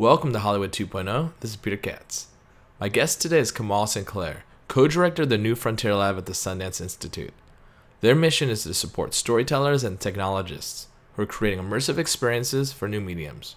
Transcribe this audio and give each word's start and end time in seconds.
Welcome 0.00 0.32
to 0.32 0.38
Hollywood 0.38 0.70
2.0. 0.70 1.32
This 1.40 1.50
is 1.50 1.56
Peter 1.56 1.76
Katz. 1.76 2.28
My 2.78 2.88
guest 2.88 3.20
today 3.20 3.40
is 3.40 3.50
Kamal 3.50 3.88
Sinclair, 3.88 4.44
co 4.68 4.86
director 4.86 5.24
of 5.24 5.28
the 5.28 5.36
New 5.36 5.56
Frontier 5.56 5.96
Lab 5.96 6.16
at 6.16 6.26
the 6.26 6.34
Sundance 6.34 6.80
Institute. 6.80 7.32
Their 8.00 8.14
mission 8.14 8.48
is 8.48 8.62
to 8.62 8.74
support 8.74 9.12
storytellers 9.12 9.82
and 9.82 9.98
technologists 9.98 10.86
who 11.16 11.22
are 11.22 11.26
creating 11.26 11.58
immersive 11.58 11.98
experiences 11.98 12.72
for 12.72 12.86
new 12.86 13.00
mediums. 13.00 13.56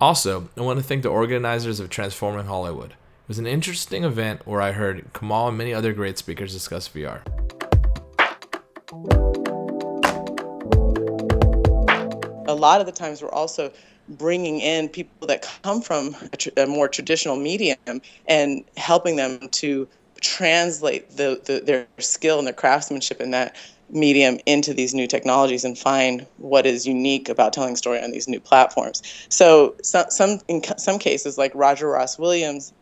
Also, 0.00 0.48
I 0.56 0.62
want 0.62 0.78
to 0.78 0.82
thank 0.82 1.02
the 1.02 1.10
organizers 1.10 1.78
of 1.78 1.90
Transforming 1.90 2.46
Hollywood. 2.46 2.92
It 2.92 3.28
was 3.28 3.38
an 3.38 3.46
interesting 3.46 4.04
event 4.04 4.46
where 4.46 4.62
I 4.62 4.72
heard 4.72 5.12
Kamal 5.12 5.48
and 5.48 5.58
many 5.58 5.74
other 5.74 5.92
great 5.92 6.16
speakers 6.16 6.54
discuss 6.54 6.88
VR. 6.88 7.20
Lot 12.58 12.80
of 12.80 12.86
the 12.86 12.92
times 12.92 13.22
we're 13.22 13.30
also 13.30 13.72
bringing 14.08 14.60
in 14.60 14.88
people 14.88 15.26
that 15.26 15.46
come 15.62 15.82
from 15.82 16.16
a, 16.32 16.36
tr- 16.36 16.48
a 16.56 16.66
more 16.66 16.88
traditional 16.88 17.36
medium 17.36 17.76
and 18.26 18.64
helping 18.76 19.16
them 19.16 19.48
to 19.50 19.86
translate 20.20 21.10
the, 21.16 21.40
the, 21.44 21.60
their 21.60 21.86
skill 21.98 22.38
and 22.38 22.46
their 22.46 22.54
craftsmanship 22.54 23.20
in 23.20 23.30
that 23.30 23.54
medium 23.90 24.38
into 24.46 24.74
these 24.74 24.94
new 24.94 25.06
technologies 25.06 25.64
and 25.64 25.78
find 25.78 26.26
what 26.38 26.66
is 26.66 26.86
unique 26.86 27.28
about 27.28 27.52
telling 27.52 27.76
story 27.76 28.02
on 28.02 28.10
these 28.10 28.28
new 28.28 28.40
platforms. 28.40 29.02
So 29.28 29.74
some, 29.82 30.10
some 30.10 30.40
in 30.48 30.62
some 30.78 30.98
cases, 30.98 31.38
like 31.38 31.52
Roger 31.54 31.88
Ross 31.88 32.18
Williams, 32.18 32.72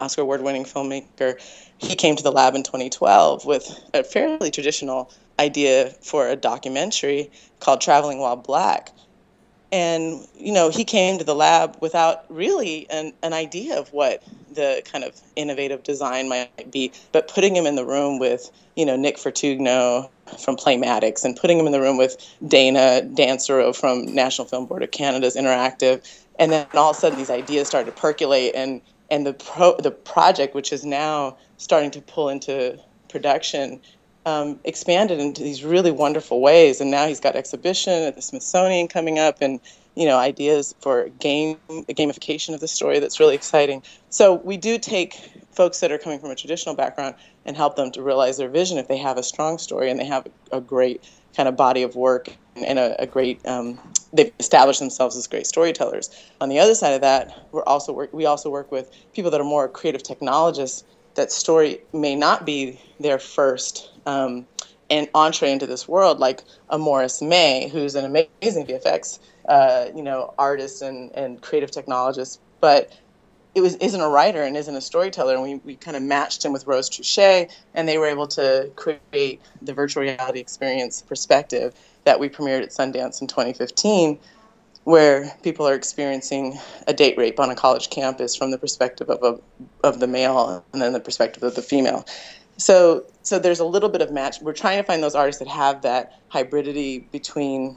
Oscar 0.00 0.22
award-winning 0.22 0.64
filmmaker, 0.64 1.40
he 1.78 1.94
came 1.94 2.16
to 2.16 2.22
the 2.22 2.32
lab 2.32 2.54
in 2.54 2.62
2012 2.62 3.44
with 3.44 3.68
a 3.92 4.02
fairly 4.02 4.50
traditional 4.50 5.10
idea 5.38 5.90
for 6.02 6.28
a 6.28 6.36
documentary 6.36 7.30
called 7.60 7.80
Traveling 7.80 8.18
While 8.18 8.36
Black. 8.36 8.90
And 9.72 10.26
you 10.38 10.52
know, 10.52 10.70
he 10.70 10.84
came 10.84 11.18
to 11.18 11.24
the 11.24 11.34
lab 11.34 11.76
without 11.80 12.24
really 12.28 12.88
an, 12.90 13.12
an 13.22 13.32
idea 13.32 13.78
of 13.78 13.92
what 13.92 14.22
the 14.52 14.82
kind 14.90 15.02
of 15.02 15.20
innovative 15.34 15.82
design 15.82 16.28
might 16.28 16.70
be, 16.70 16.92
but 17.10 17.26
putting 17.26 17.56
him 17.56 17.66
in 17.66 17.74
the 17.74 17.84
room 17.84 18.20
with, 18.20 18.52
you 18.76 18.86
know, 18.86 18.94
Nick 18.94 19.16
Fortugno 19.16 20.08
from 20.38 20.56
Playmatics 20.56 21.24
and 21.24 21.36
putting 21.36 21.58
him 21.58 21.66
in 21.66 21.72
the 21.72 21.80
room 21.80 21.96
with 21.96 22.16
Dana 22.46 23.02
Dansereau 23.02 23.74
from 23.74 24.14
National 24.14 24.46
Film 24.46 24.66
Board 24.66 24.84
of 24.84 24.92
Canada's 24.92 25.34
Interactive. 25.34 26.08
And 26.38 26.52
then 26.52 26.66
all 26.74 26.90
of 26.90 26.96
a 26.96 27.00
sudden 27.00 27.18
these 27.18 27.30
ideas 27.30 27.66
started 27.66 27.94
to 27.94 28.00
percolate 28.00 28.54
and 28.54 28.80
and 29.10 29.26
the 29.26 29.34
pro, 29.34 29.76
the 29.76 29.90
project, 29.90 30.54
which 30.54 30.72
is 30.72 30.84
now 30.84 31.36
starting 31.58 31.90
to 31.90 32.00
pull 32.00 32.28
into 32.28 32.78
production, 33.08 33.80
um, 34.26 34.58
expanded 34.64 35.20
into 35.20 35.42
these 35.42 35.64
really 35.64 35.90
wonderful 35.90 36.40
ways. 36.40 36.80
And 36.80 36.90
now 36.90 37.06
he's 37.06 37.20
got 37.20 37.36
exhibition 37.36 37.92
at 38.04 38.16
the 38.16 38.22
Smithsonian 38.22 38.88
coming 38.88 39.18
up, 39.18 39.38
and 39.40 39.60
you 39.94 40.06
know 40.06 40.18
ideas 40.18 40.74
for 40.80 41.08
game 41.20 41.58
gamification 41.70 42.54
of 42.54 42.60
the 42.60 42.68
story 42.68 42.98
that's 42.98 43.20
really 43.20 43.34
exciting. 43.34 43.82
So 44.10 44.34
we 44.34 44.56
do 44.56 44.78
take 44.78 45.14
folks 45.52 45.80
that 45.80 45.92
are 45.92 45.98
coming 45.98 46.18
from 46.18 46.30
a 46.30 46.34
traditional 46.34 46.74
background 46.74 47.14
and 47.44 47.56
help 47.56 47.76
them 47.76 47.90
to 47.92 48.02
realize 48.02 48.38
their 48.38 48.48
vision 48.48 48.78
if 48.78 48.88
they 48.88 48.98
have 48.98 49.16
a 49.16 49.22
strong 49.22 49.58
story 49.58 49.90
and 49.90 50.00
they 50.00 50.04
have 50.04 50.26
a, 50.50 50.60
great 50.60 51.04
kind 51.36 51.48
of 51.48 51.56
body 51.56 51.82
of 51.82 51.94
work 51.94 52.28
and 52.56 52.78
a, 52.78 53.00
a 53.00 53.06
great 53.06 53.44
um, 53.46 53.78
they've 54.14 54.32
established 54.38 54.80
themselves 54.80 55.16
as 55.16 55.26
great 55.26 55.46
storytellers. 55.46 56.10
On 56.40 56.48
the 56.48 56.58
other 56.58 56.74
side 56.74 56.94
of 56.94 57.00
that, 57.00 57.46
we're 57.52 57.64
also 57.64 57.92
work, 57.92 58.12
we 58.12 58.26
also 58.26 58.48
work 58.48 58.70
with 58.70 58.90
people 59.12 59.30
that 59.30 59.40
are 59.40 59.44
more 59.44 59.68
creative 59.68 60.02
technologists. 60.02 60.84
That 61.14 61.30
story 61.30 61.80
may 61.92 62.16
not 62.16 62.44
be 62.44 62.80
their 62.98 63.18
first 63.18 63.90
um, 64.06 64.46
and 64.90 65.08
entree 65.14 65.52
into 65.52 65.66
this 65.66 65.88
world, 65.88 66.18
like 66.18 66.42
a 66.70 66.78
Morris 66.78 67.22
May, 67.22 67.68
who's 67.68 67.94
an 67.94 68.04
amazing 68.04 68.66
VFX, 68.66 69.18
uh, 69.48 69.86
you 69.94 70.02
know, 70.02 70.34
artist 70.38 70.82
and, 70.82 71.10
and 71.12 71.40
creative 71.40 71.70
technologist, 71.70 72.38
but 72.60 72.92
it 73.54 73.60
was 73.60 73.76
isn't 73.76 74.00
a 74.00 74.08
writer 74.08 74.42
and 74.42 74.56
isn't 74.56 74.74
a 74.74 74.80
storyteller. 74.80 75.34
And 75.34 75.42
we, 75.42 75.54
we 75.64 75.76
kind 75.76 75.96
of 75.96 76.02
matched 76.02 76.44
him 76.44 76.52
with 76.52 76.66
Rose 76.66 76.90
Troche, 76.90 77.48
and 77.72 77.88
they 77.88 77.98
were 77.98 78.06
able 78.06 78.26
to 78.28 78.70
create 78.76 79.40
the 79.62 79.72
virtual 79.72 80.02
reality 80.02 80.40
experience 80.40 81.02
perspective 81.02 81.74
that 82.04 82.20
we 82.20 82.28
premiered 82.28 82.62
at 82.62 82.70
Sundance 82.70 83.20
in 83.20 83.26
2015, 83.26 84.18
where 84.84 85.34
people 85.42 85.66
are 85.66 85.74
experiencing 85.74 86.58
a 86.86 86.92
date 86.92 87.16
rape 87.16 87.40
on 87.40 87.50
a 87.50 87.54
college 87.54 87.90
campus 87.90 88.36
from 88.36 88.50
the 88.50 88.58
perspective 88.58 89.08
of 89.08 89.22
a, 89.22 89.86
of 89.86 90.00
the 90.00 90.06
male 90.06 90.64
and 90.72 90.82
then 90.82 90.92
the 90.92 91.00
perspective 91.00 91.42
of 91.42 91.54
the 91.54 91.62
female. 91.62 92.06
So 92.56 93.04
so 93.22 93.38
there's 93.38 93.60
a 93.60 93.64
little 93.64 93.88
bit 93.88 94.02
of 94.02 94.12
match. 94.12 94.40
We're 94.40 94.52
trying 94.52 94.76
to 94.76 94.84
find 94.84 95.02
those 95.02 95.14
artists 95.14 95.38
that 95.40 95.48
have 95.48 95.82
that 95.82 96.20
hybridity 96.30 97.10
between 97.10 97.76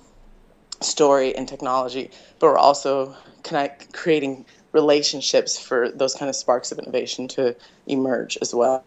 story 0.81 1.35
and 1.35 1.47
technology, 1.47 2.11
but 2.39 2.47
we're 2.47 2.57
also 2.57 3.15
connect, 3.43 3.93
creating 3.93 4.45
relationships 4.73 5.57
for 5.57 5.89
those 5.89 6.13
kind 6.13 6.29
of 6.29 6.35
sparks 6.35 6.71
of 6.71 6.77
innovation 6.77 7.27
to 7.29 7.55
emerge 7.87 8.37
as 8.41 8.53
well. 8.53 8.83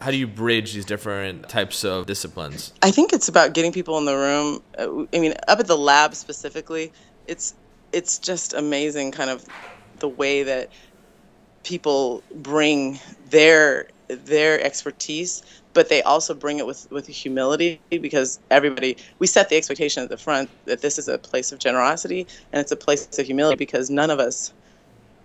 How 0.00 0.10
do 0.10 0.16
you 0.16 0.26
bridge 0.26 0.72
these 0.72 0.84
different 0.84 1.48
types 1.48 1.84
of 1.84 2.06
disciplines? 2.06 2.72
I 2.82 2.90
think 2.90 3.12
it's 3.12 3.28
about 3.28 3.52
getting 3.54 3.72
people 3.72 3.98
in 3.98 4.04
the 4.04 4.16
room. 4.16 4.62
Uh, 4.78 5.04
I 5.12 5.20
mean, 5.20 5.34
up 5.48 5.60
at 5.60 5.66
the 5.66 5.76
lab 5.76 6.14
specifically, 6.14 6.92
it's 7.26 7.54
it's 7.94 8.18
just 8.18 8.54
amazing 8.54 9.12
kind 9.12 9.30
of 9.30 9.44
the 10.00 10.08
way 10.08 10.42
that 10.42 10.70
people 11.64 12.24
bring 12.34 12.98
their 13.30 13.88
their 14.08 14.62
expertise 14.62 15.42
but 15.72 15.88
they 15.88 16.02
also 16.02 16.34
bring 16.34 16.58
it 16.58 16.66
with 16.66 16.86
with 16.90 17.06
humility 17.06 17.80
because 17.90 18.38
everybody 18.50 18.96
we 19.18 19.26
set 19.26 19.48
the 19.48 19.56
expectation 19.56 20.02
at 20.02 20.10
the 20.10 20.18
front 20.18 20.50
that 20.66 20.82
this 20.82 20.98
is 20.98 21.08
a 21.08 21.18
place 21.18 21.52
of 21.52 21.58
generosity 21.58 22.26
and 22.52 22.60
it's 22.60 22.72
a 22.72 22.76
place 22.76 23.18
of 23.18 23.26
humility 23.26 23.56
because 23.56 23.90
none 23.90 24.10
of 24.10 24.20
us 24.20 24.52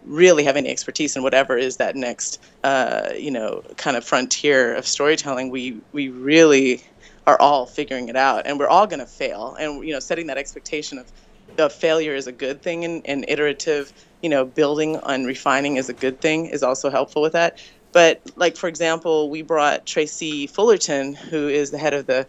really 0.03 0.43
have 0.43 0.55
any 0.55 0.69
expertise 0.69 1.15
in 1.15 1.23
whatever 1.23 1.57
is 1.57 1.77
that 1.77 1.95
next 1.95 2.39
uh, 2.63 3.09
you 3.17 3.31
know 3.31 3.63
kind 3.77 3.97
of 3.97 4.05
frontier 4.05 4.75
of 4.75 4.87
storytelling. 4.87 5.49
We 5.49 5.81
we 5.91 6.09
really 6.09 6.83
are 7.27 7.39
all 7.39 7.65
figuring 7.67 8.09
it 8.09 8.15
out 8.15 8.47
and 8.47 8.59
we're 8.59 8.69
all 8.69 8.87
going 8.87 9.01
to 9.01 9.05
fail. 9.07 9.55
And 9.59 9.85
you 9.85 9.93
know 9.93 9.99
setting 9.99 10.27
that 10.27 10.37
expectation 10.37 10.97
of 10.97 11.11
the 11.59 11.69
failure 11.69 12.15
is 12.15 12.25
a 12.25 12.31
good 12.31 12.61
thing 12.61 12.85
and, 12.85 13.01
and 13.05 13.25
iterative 13.27 13.91
you 14.21 14.29
know 14.29 14.45
building 14.45 14.97
and 15.03 15.27
refining 15.27 15.75
is 15.75 15.89
a 15.89 15.93
good 15.93 16.21
thing 16.21 16.45
is 16.45 16.63
also 16.63 16.89
helpful 16.89 17.21
with 17.21 17.33
that 17.33 17.61
but 17.91 18.21
like 18.37 18.55
for 18.55 18.69
example 18.69 19.29
we 19.29 19.41
brought 19.41 19.85
tracy 19.85 20.47
fullerton 20.47 21.13
who 21.13 21.49
is 21.49 21.71
the 21.71 21.77
head 21.77 21.93
of 21.93 22.05
the 22.05 22.25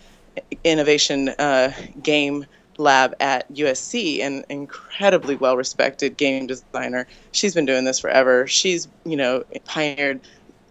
innovation 0.65 1.29
uh, 1.39 1.73
game 2.03 2.45
lab 2.79 3.15
at 3.21 3.53
USC, 3.53 4.23
an 4.23 4.45
incredibly 4.49 5.37
well 5.37 5.57
respected 5.57 6.17
game 6.17 6.47
designer. 6.47 7.07
She's 7.33 7.55
been 7.55 7.67
doing 7.67 7.85
this 7.85 8.01
forever. 8.01 8.47
She's, 8.47 8.89
you 9.05 9.17
know, 9.17 9.45
pioneered 9.67 10.21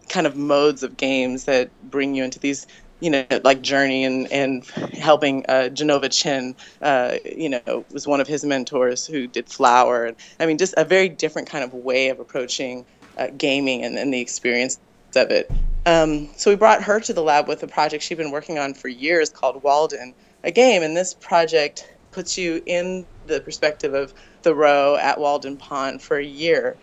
kind 0.09 0.26
of 0.26 0.36
modes 0.36 0.81
of 0.81 0.97
games 0.97 1.46
that 1.46 1.70
bring 1.91 2.16
you 2.16 2.24
into 2.24 2.40
these 2.40 2.66
you 3.00 3.10
know, 3.10 3.26
like 3.44 3.62
Journey 3.62 4.04
and 4.04 4.32
and 4.32 4.66
helping 4.94 5.46
uh, 5.48 5.70
Jenova 5.72 6.12
Chen, 6.12 6.56
uh, 6.82 7.16
you 7.24 7.50
know, 7.50 7.86
was 7.92 8.08
one 8.08 8.20
of 8.20 8.28
his 8.28 8.44
mentors 8.44 9.08
who 9.08 9.28
did 9.28 9.48
Flower. 9.48 10.06
And 10.06 10.18
I 10.40 10.46
mean, 10.46 10.58
just 10.58 10.74
a 10.78 10.86
very 10.86 11.09
different 11.09 11.50
kind 11.50 11.64
of 11.64 11.74
way 11.74 12.09
of 12.09 12.20
approaching 12.20 12.86
uh, 13.18 13.28
gaming 13.38 13.84
and, 13.84 13.98
and 13.98 14.14
the 14.14 14.20
experience 14.20 14.80
of 15.16 15.32
it. 15.32 15.52
Um, 15.86 16.30
so 16.36 16.52
we 16.52 16.56
brought 16.56 16.84
her 16.84 17.00
to 17.00 17.14
the 17.14 17.24
lab 17.24 17.48
with 17.48 17.64
a 17.64 17.68
project 17.68 18.04
she'd 18.04 18.18
been 18.18 18.32
working 18.32 18.59
on 18.59 18.74
for 18.74 18.88
years 18.90 19.30
called 19.30 19.64
Walden, 19.64 20.14
a 20.44 20.52
game. 20.52 20.84
And 20.84 20.96
this 20.96 21.14
project 21.14 21.92
puts 22.12 22.38
you 22.38 22.62
in 22.66 23.06
the 23.28 23.40
perspective 23.42 23.94
of 23.94 24.14
Thoreau 24.42 24.98
at 24.98 25.20
Walden 25.20 25.58
Pond 25.58 26.02
for 26.02 26.18
a 26.18 26.26
year. 26.26 26.76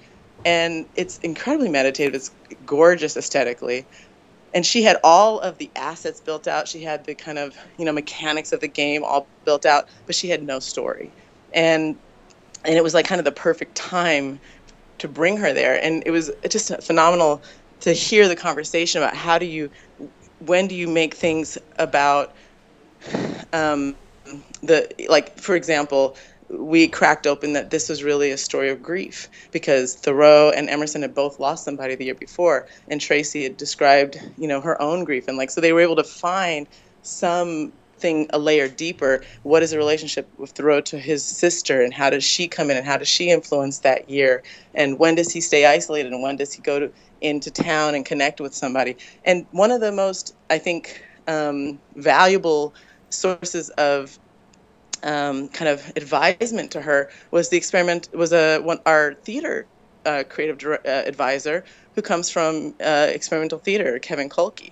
And 0.44 0.87
it's 0.94 1.19
incredibly 1.19 1.69
meditative. 1.69 2.15
It's 2.15 2.31
gorgeous 2.65 3.16
aesthetically. 3.16 3.84
And 4.56 4.65
she 4.65 4.83
had 4.83 4.97
all 5.05 5.39
of 5.41 5.59
the 5.59 5.71
assets 5.77 6.19
built 6.19 6.49
out. 6.49 6.67
She 6.67 6.83
had 6.83 7.05
the 7.05 7.15
kind 7.15 7.39
of, 7.39 7.55
you 7.77 7.84
know, 7.84 7.93
mechanics 7.93 8.53
of 8.53 8.61
the 8.61 8.69
game 8.69 9.05
all 9.05 9.26
built 9.44 9.67
out, 9.67 9.87
but 10.06 10.14
she 10.14 10.31
had 10.31 10.43
no 10.43 10.61
story. 10.61 11.12
And 11.53 11.94
and 12.64 12.75
it 12.75 12.82
was 12.82 12.94
like 12.94 13.06
kind 13.06 13.19
of 13.19 13.26
the 13.26 13.32
perfect 13.32 13.75
time 13.75 14.41
to 14.97 15.08
bring 15.08 15.37
her 15.37 15.53
there. 15.53 15.79
And 15.85 16.03
it 16.06 16.11
was 16.11 16.31
just 16.49 16.73
phenomenal 16.82 17.43
to 17.81 17.93
hear 17.93 18.29
the 18.29 18.35
conversation 18.35 19.03
about 19.03 19.14
how 19.14 19.38
do 19.38 19.44
you 19.44 19.70
when 20.38 20.69
do 20.69 20.75
you 20.75 20.88
make 20.88 21.12
things 21.12 21.59
about 21.79 22.35
um, 23.52 23.94
the 24.62 24.88
like 25.11 25.38
for 25.38 25.55
example 25.55 26.17
we 26.48 26.88
cracked 26.88 27.26
open 27.26 27.52
that 27.54 27.70
this 27.70 27.88
was 27.88 28.02
really 28.02 28.31
a 28.31 28.38
story 28.38 28.70
of 28.70 28.82
grief 28.82 29.28
because 29.52 29.94
Thoreau 29.94 30.50
and 30.50 30.69
Emerson 30.69 31.02
had 31.02 31.14
both 31.14 31.40
lost 31.40 31.64
somebody 31.64 31.94
the 31.94 32.04
year 32.04 32.14
before, 32.14 32.66
and 32.88 33.00
Tracy 33.00 33.43
had 33.43 33.56
described, 33.56 34.19
you 34.38 34.48
know, 34.48 34.60
her 34.60 34.81
own 34.81 35.04
grief, 35.04 35.28
and 35.28 35.37
like 35.37 35.50
so 35.50 35.60
they 35.60 35.72
were 35.72 35.81
able 35.81 35.96
to 35.96 36.04
find 36.04 36.66
something 37.02 38.26
a 38.31 38.38
layer 38.38 38.69
deeper. 38.69 39.22
What 39.43 39.62
is 39.62 39.70
the 39.70 39.78
relationship 39.78 40.28
with 40.38 40.50
Thoreau 40.50 40.81
to 40.82 40.98
his 40.98 41.25
sister, 41.25 41.82
and 41.82 41.93
how 41.93 42.10
does 42.10 42.25
she 42.25 42.49
come 42.49 42.70
in, 42.70 42.76
and 42.76 42.87
how 42.87 42.96
does 42.96 43.08
she 43.08 43.31
influence 43.31 43.81
that 43.81 44.08
year, 44.08 44.42
and 44.75 44.99
when 44.99 45.14
does 45.14 45.32
he 45.32 45.40
stay 45.40 45.66
isolated, 45.66 46.12
and 46.12 46.22
when 46.22 46.37
does 46.37 46.52
he 46.52 46.62
go 46.62 46.78
to 46.78 46.92
into 47.22 47.50
town 47.50 47.94
and 47.94 48.04
connect 48.04 48.40
with 48.40 48.54
somebody? 48.54 48.96
And 49.25 49.46
one 49.50 49.70
of 49.70 49.81
the 49.81 49.92
most, 49.92 50.34
I 50.50 50.58
think, 50.58 51.02
um, 51.26 51.78
valuable 51.96 52.75
sources 53.10 53.70
of 53.70 54.19
um, 55.06 55.49
kind 55.49 55.69
of 55.69 55.91
advisement 55.97 56.70
to 56.73 56.82
her 56.82 57.11
was 57.31 57.49
the 57.49 57.56
experiment 57.56 58.08
was 58.12 58.32
a 58.32 58.58
one 58.58 58.81
our 58.85 59.14
theater 59.14 59.67
uh, 60.05 60.25
creative 60.29 60.62
uh, 60.64 60.79
advisor 60.85 61.64
who 61.94 62.03
comes 62.03 62.29
from 62.29 62.75
uh, 62.85 63.08
experimental 63.11 63.58
theater, 63.58 63.99
Kevin 63.99 64.29
Kuhlke, 64.29 64.70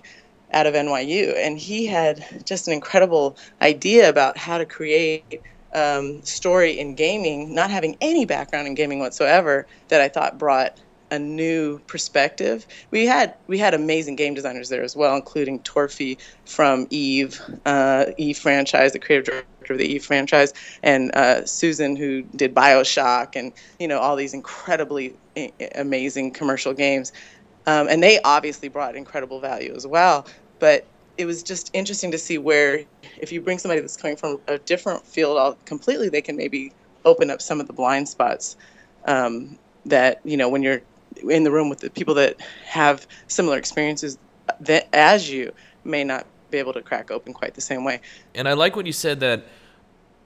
out 0.53 0.67
of 0.67 0.73
NYU, 0.73 1.35
and 1.37 1.57
he 1.57 1.85
had 1.85 2.43
just 2.45 2.67
an 2.67 2.73
incredible 2.73 3.35
idea 3.61 4.09
about 4.09 4.37
how 4.37 4.57
to 4.57 4.65
create 4.65 5.41
um, 5.73 6.21
story 6.23 6.79
in 6.79 6.95
gaming, 6.95 7.53
not 7.53 7.69
having 7.69 7.97
any 7.99 8.25
background 8.25 8.67
in 8.67 8.75
gaming 8.75 8.99
whatsoever, 8.99 9.67
that 9.89 10.01
I 10.01 10.07
thought 10.07 10.37
brought 10.37 10.77
a 11.11 11.19
new 11.19 11.79
perspective. 11.87 12.65
We 12.91 13.05
had 13.05 13.35
we 13.47 13.57
had 13.57 13.73
amazing 13.73 14.15
game 14.15 14.33
designers 14.33 14.69
there 14.69 14.83
as 14.83 14.95
well, 14.95 15.15
including 15.15 15.59
Torfi 15.61 16.17
from 16.45 16.87
Eve, 16.89 17.41
uh, 17.65 18.05
Eve 18.17 18.37
franchise, 18.37 18.93
the 18.93 18.99
creative 18.99 19.25
director 19.25 19.47
of 19.73 19.79
the 19.79 19.85
Eve 19.85 20.05
franchise, 20.05 20.53
and 20.83 21.13
uh, 21.15 21.45
Susan 21.45 21.95
who 21.95 22.23
did 22.35 22.53
Bioshock, 22.53 23.35
and 23.35 23.51
you 23.79 23.87
know 23.87 23.99
all 23.99 24.15
these 24.15 24.33
incredibly 24.33 25.15
amazing 25.75 26.31
commercial 26.31 26.73
games. 26.73 27.11
Um, 27.67 27.87
and 27.89 28.03
they 28.03 28.19
obviously 28.23 28.69
brought 28.69 28.95
incredible 28.95 29.39
value 29.39 29.73
as 29.75 29.87
well. 29.87 30.27
But 30.59 30.87
it 31.17 31.25
was 31.25 31.43
just 31.43 31.71
interesting 31.73 32.11
to 32.11 32.17
see 32.17 32.37
where 32.37 32.85
if 33.17 33.31
you 33.31 33.41
bring 33.41 33.57
somebody 33.57 33.81
that's 33.81 33.97
coming 33.97 34.17
from 34.17 34.39
a 34.47 34.57
different 34.59 35.05
field 35.05 35.37
all 35.37 35.57
completely, 35.65 36.09
they 36.09 36.21
can 36.21 36.35
maybe 36.37 36.71
open 37.05 37.29
up 37.29 37.41
some 37.41 37.59
of 37.59 37.67
the 37.67 37.73
blind 37.73 38.09
spots 38.09 38.55
um, 39.07 39.57
that 39.85 40.19
you 40.23 40.37
know 40.37 40.49
when 40.49 40.63
you're 40.63 40.81
in 41.29 41.43
the 41.43 41.51
room 41.51 41.69
with 41.69 41.79
the 41.79 41.89
people 41.89 42.13
that 42.15 42.35
have 42.65 43.07
similar 43.27 43.57
experiences 43.57 44.17
that 44.59 44.87
as 44.93 45.29
you 45.29 45.51
may 45.83 46.03
not 46.03 46.27
be 46.51 46.57
able 46.57 46.73
to 46.73 46.81
crack 46.81 47.11
open 47.11 47.33
quite 47.33 47.53
the 47.53 47.61
same 47.61 47.83
way. 47.83 48.01
And 48.33 48.47
I 48.47 48.53
like 48.53 48.75
what 48.75 48.85
you 48.85 48.93
said 48.93 49.19
that 49.21 49.45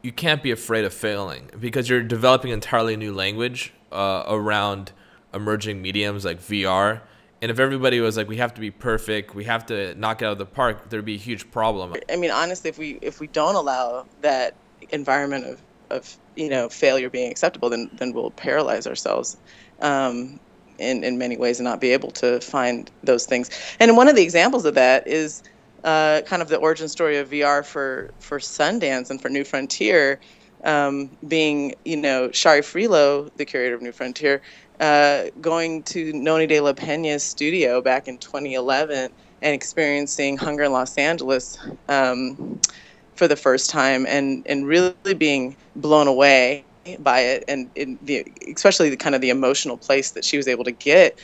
you 0.02 0.12
can't 0.12 0.42
be 0.42 0.52
afraid 0.52 0.86
of 0.86 0.94
failing 0.94 1.50
because 1.60 1.90
you're 1.90 2.04
developing 2.04 2.52
entirely 2.52 2.96
new 2.96 3.14
language 3.14 3.74
uh, 3.92 4.24
around 4.28 4.92
emerging 5.34 5.82
mediums 5.82 6.26
like 6.26 6.40
VR. 6.40 7.02
And 7.42 7.52
if 7.52 7.60
everybody 7.60 8.00
was 8.00 8.18
like, 8.18 8.28
we 8.28 8.38
have 8.38 8.54
to 8.56 8.62
be 8.62 8.72
perfect, 8.72 9.34
we 9.34 9.46
have 9.46 9.66
to 9.68 9.96
knock 9.96 10.22
it 10.22 10.26
out 10.26 10.34
of 10.34 10.38
the 10.38 10.46
park, 10.46 10.90
there'd 10.90 11.06
be 11.06 11.16
a 11.16 11.20
huge 11.20 11.50
problem. 11.52 11.96
I 12.10 12.16
mean, 12.16 12.32
honestly, 12.32 12.70
if 12.70 12.78
we 12.78 13.00
if 13.02 13.20
we 13.20 13.28
don't 13.28 13.56
allow 13.56 14.06
that 14.22 14.56
environment 14.90 15.46
of, 15.46 15.62
of 15.90 16.18
you 16.36 16.50
know 16.50 16.68
failure 16.68 17.10
being 17.10 17.32
acceptable, 17.32 17.70
then 17.70 17.90
then 17.94 18.12
we'll 18.14 18.32
paralyze 18.32 18.88
ourselves. 18.88 19.38
Um, 19.82 20.40
in, 20.80 21.04
in 21.04 21.18
many 21.18 21.38
ways 21.38 21.60
and 21.60 21.66
not 21.66 21.82
be 21.82 21.92
able 21.92 22.12
to 22.12 22.40
find 22.40 22.90
those 23.04 23.26
things. 23.26 23.50
And 23.80 23.98
one 23.98 24.08
of 24.08 24.16
the 24.16 24.24
examples 24.24 24.66
of 24.66 24.76
that 24.76 25.06
is 25.08 25.44
uh, 25.84 26.22
kind 26.28 26.42
of 26.42 26.50
the 26.50 26.58
origin 26.58 26.90
story 26.90 27.18
of 27.18 27.30
VR 27.30 27.66
for, 27.66 28.14
for 28.20 28.40
Sundance 28.40 29.10
and 29.10 29.22
for 29.22 29.30
New 29.30 29.44
Frontier, 29.44 30.20
um, 30.64 31.18
being, 31.28 31.74
you 31.86 31.98
know, 31.98 32.32
Shari 32.32 32.62
Frilot, 32.62 33.30
the 33.38 33.46
curator 33.46 33.76
of 33.76 33.82
New 33.82 33.92
Frontier, 33.92 34.42
uh, 34.80 35.26
going 35.42 35.84
to 35.84 36.12
Nonny 36.14 36.48
de 36.48 36.60
la 36.60 36.74
Pena's 36.74 37.24
studio 37.24 37.82
back 37.82 38.08
in 38.08 38.18
2011 38.18 39.12
and 39.42 39.54
experiencing 39.54 40.38
Hunger 40.38 40.64
in 40.64 40.72
Los 40.72 40.98
Angeles 40.98 41.58
um, 41.88 42.60
for 43.16 43.28
the 43.28 43.36
first 43.36 43.70
time 43.70 44.06
and, 44.08 44.46
and 44.48 44.68
really 44.68 44.96
being 45.18 45.58
blown 45.76 46.08
away 46.08 46.66
by 47.00 47.20
it 47.20 47.44
and 47.48 47.70
the 47.76 48.26
especially 48.56 48.90
the 48.90 48.98
kind 48.98 49.14
of 49.14 49.22
the 49.22 49.30
emotional 49.30 49.78
place 49.78 50.12
that 50.12 50.26
she 50.26 50.38
was 50.38 50.48
able 50.48 50.64
to 50.64 50.72
get 50.72 51.20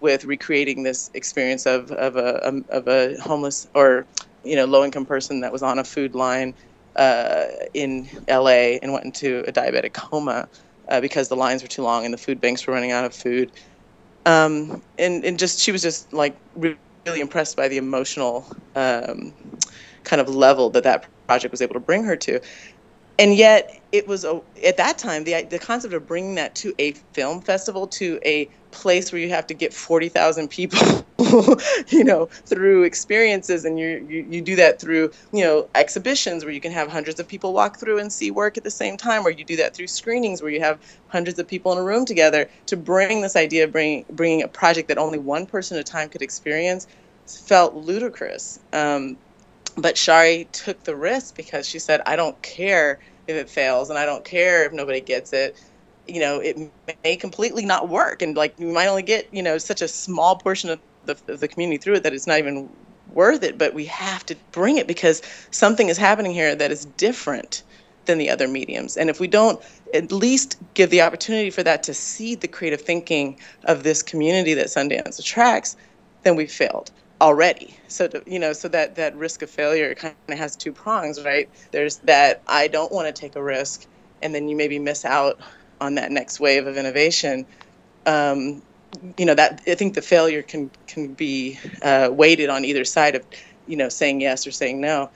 with 0.00 0.24
recreating 0.24 0.82
this 0.82 1.10
experience 1.14 1.66
of, 1.66 1.90
of 1.92 2.16
a 2.16 2.46
um, 2.46 2.64
of 2.68 2.86
a 2.88 3.16
homeless 3.20 3.66
or 3.74 4.06
you 4.44 4.56
know 4.56 4.64
low 4.64 4.84
income 4.84 5.06
person 5.06 5.40
that 5.40 5.52
was 5.52 5.62
on 5.62 5.78
a 5.78 5.84
food 5.84 6.14
line 6.14 6.54
uh, 6.96 7.46
in 7.72 8.08
LA 8.28 8.78
and 8.82 8.92
went 8.92 9.04
into 9.04 9.44
a 9.48 9.52
diabetic 9.52 9.92
coma 9.92 10.48
uh, 10.88 11.00
because 11.00 11.28
the 11.28 11.36
lines 11.36 11.62
were 11.62 11.68
too 11.68 11.82
long 11.82 12.04
and 12.04 12.14
the 12.14 12.18
food 12.18 12.40
banks 12.40 12.66
were 12.66 12.74
running 12.74 12.92
out 12.92 13.04
of 13.04 13.14
food. 13.14 13.50
Um, 14.26 14.82
and 14.98 15.24
and 15.24 15.38
just 15.38 15.60
she 15.60 15.72
was 15.72 15.82
just 15.82 16.12
like 16.12 16.36
really 16.56 16.78
impressed 17.20 17.56
by 17.56 17.68
the 17.68 17.78
emotional 17.78 18.46
um, 18.74 19.34
kind 20.04 20.20
of 20.20 20.28
level 20.28 20.70
that 20.70 20.84
that 20.84 21.06
project 21.26 21.52
was 21.52 21.62
able 21.62 21.74
to 21.74 21.80
bring 21.80 22.04
her 22.04 22.16
to 22.16 22.40
and 23.18 23.36
yet 23.36 23.80
it 23.92 24.08
was 24.08 24.24
a, 24.24 24.40
at 24.66 24.76
that 24.76 24.98
time 24.98 25.24
the 25.24 25.44
the 25.50 25.58
concept 25.58 25.94
of 25.94 26.06
bringing 26.06 26.34
that 26.36 26.54
to 26.56 26.74
a 26.78 26.92
film 27.14 27.40
festival 27.40 27.86
to 27.86 28.18
a 28.24 28.48
place 28.72 29.12
where 29.12 29.20
you 29.20 29.28
have 29.30 29.46
to 29.46 29.54
get 29.54 29.72
40,000 29.72 30.48
people 30.50 31.06
you 31.88 32.04
know 32.04 32.26
through 32.46 32.82
experiences 32.84 33.64
and 33.64 33.78
you, 33.78 34.04
you 34.08 34.26
you 34.28 34.42
do 34.42 34.56
that 34.56 34.80
through 34.80 35.10
you 35.32 35.44
know 35.44 35.68
exhibitions 35.76 36.44
where 36.44 36.52
you 36.52 36.60
can 36.60 36.72
have 36.72 36.90
hundreds 36.90 37.20
of 37.20 37.28
people 37.28 37.52
walk 37.52 37.78
through 37.78 37.98
and 37.98 38.12
see 38.12 38.30
work 38.32 38.58
at 38.58 38.64
the 38.64 38.70
same 38.70 38.96
time 38.96 39.26
or 39.26 39.30
you 39.30 39.44
do 39.44 39.56
that 39.56 39.74
through 39.74 39.86
screenings 39.86 40.42
where 40.42 40.50
you 40.50 40.60
have 40.60 40.80
hundreds 41.08 41.38
of 41.38 41.46
people 41.48 41.72
in 41.72 41.78
a 41.78 41.84
room 41.84 42.04
together 42.04 42.48
to 42.66 42.76
bring 42.76 43.22
this 43.22 43.36
idea 43.36 43.64
of 43.64 43.72
bringing 43.72 44.04
bringing 44.10 44.42
a 44.42 44.48
project 44.48 44.88
that 44.88 44.98
only 44.98 45.18
one 45.18 45.46
person 45.46 45.76
at 45.78 45.82
a 45.82 45.84
time 45.92 46.08
could 46.08 46.22
experience 46.22 46.86
felt 47.26 47.74
ludicrous. 47.74 48.60
Um, 48.72 49.18
but 49.76 49.98
Shari 49.98 50.48
took 50.52 50.82
the 50.84 50.96
risk 50.96 51.36
because 51.36 51.68
she 51.68 51.78
said, 51.78 52.00
I 52.06 52.16
don't 52.16 52.40
care 52.42 52.98
if 53.26 53.36
it 53.36 53.48
fails 53.48 53.90
and 53.90 53.98
I 53.98 54.06
don't 54.06 54.24
care 54.24 54.64
if 54.64 54.72
nobody 54.72 55.00
gets 55.00 55.32
it. 55.32 55.56
You 56.06 56.20
know, 56.20 56.38
it 56.38 56.58
may 57.02 57.16
completely 57.16 57.64
not 57.64 57.88
work. 57.88 58.22
And 58.22 58.36
like, 58.36 58.58
we 58.58 58.66
might 58.66 58.86
only 58.86 59.02
get, 59.02 59.32
you 59.32 59.42
know, 59.42 59.58
such 59.58 59.82
a 59.82 59.88
small 59.88 60.36
portion 60.36 60.70
of 60.70 60.80
the, 61.06 61.16
of 61.28 61.40
the 61.40 61.48
community 61.48 61.78
through 61.78 61.94
it 61.94 62.02
that 62.02 62.12
it's 62.12 62.26
not 62.26 62.38
even 62.38 62.68
worth 63.12 63.42
it. 63.42 63.58
But 63.58 63.74
we 63.74 63.86
have 63.86 64.24
to 64.26 64.36
bring 64.52 64.76
it 64.76 64.86
because 64.86 65.22
something 65.50 65.88
is 65.88 65.96
happening 65.96 66.32
here 66.32 66.54
that 66.54 66.70
is 66.70 66.84
different 66.84 67.62
than 68.04 68.18
the 68.18 68.28
other 68.28 68.46
mediums. 68.46 68.96
And 68.98 69.08
if 69.08 69.18
we 69.18 69.26
don't 69.26 69.62
at 69.94 70.12
least 70.12 70.58
give 70.74 70.90
the 70.90 71.00
opportunity 71.00 71.50
for 71.50 71.62
that 71.62 71.82
to 71.84 71.94
seed 71.94 72.42
the 72.42 72.48
creative 72.48 72.82
thinking 72.82 73.38
of 73.64 73.82
this 73.82 74.02
community 74.02 74.52
that 74.54 74.66
Sundance 74.66 75.18
attracts, 75.18 75.76
then 76.22 76.36
we've 76.36 76.52
failed 76.52 76.90
already. 77.20 77.76
So 77.88 78.08
to, 78.08 78.22
you 78.26 78.38
know, 78.38 78.52
so 78.52 78.68
that 78.68 78.96
that 78.96 79.16
risk 79.16 79.42
of 79.42 79.50
failure 79.50 79.94
kind 79.94 80.14
of 80.28 80.38
has 80.38 80.56
two 80.56 80.72
prongs, 80.72 81.22
right? 81.24 81.48
There's 81.70 81.98
that 81.98 82.42
I 82.46 82.68
don't 82.68 82.92
want 82.92 83.06
to 83.06 83.18
take 83.18 83.36
a 83.36 83.42
risk, 83.42 83.86
and 84.22 84.34
then 84.34 84.48
you 84.48 84.56
maybe 84.56 84.78
miss 84.78 85.04
out 85.04 85.38
on 85.80 85.94
that 85.96 86.10
next 86.10 86.40
wave 86.40 86.66
of 86.66 86.76
innovation. 86.76 87.46
Um, 88.06 88.62
you 89.18 89.26
know 89.26 89.34
that 89.34 89.62
I 89.66 89.74
think 89.74 89.94
the 89.94 90.02
failure 90.02 90.42
can 90.42 90.70
can 90.86 91.14
be 91.14 91.58
uh, 91.82 92.10
weighted 92.12 92.48
on 92.48 92.64
either 92.64 92.84
side 92.84 93.14
of, 93.14 93.24
you 93.66 93.76
know, 93.76 93.88
saying 93.88 94.20
yes 94.20 94.46
or 94.46 94.50
saying 94.50 94.80
no. 94.80 95.10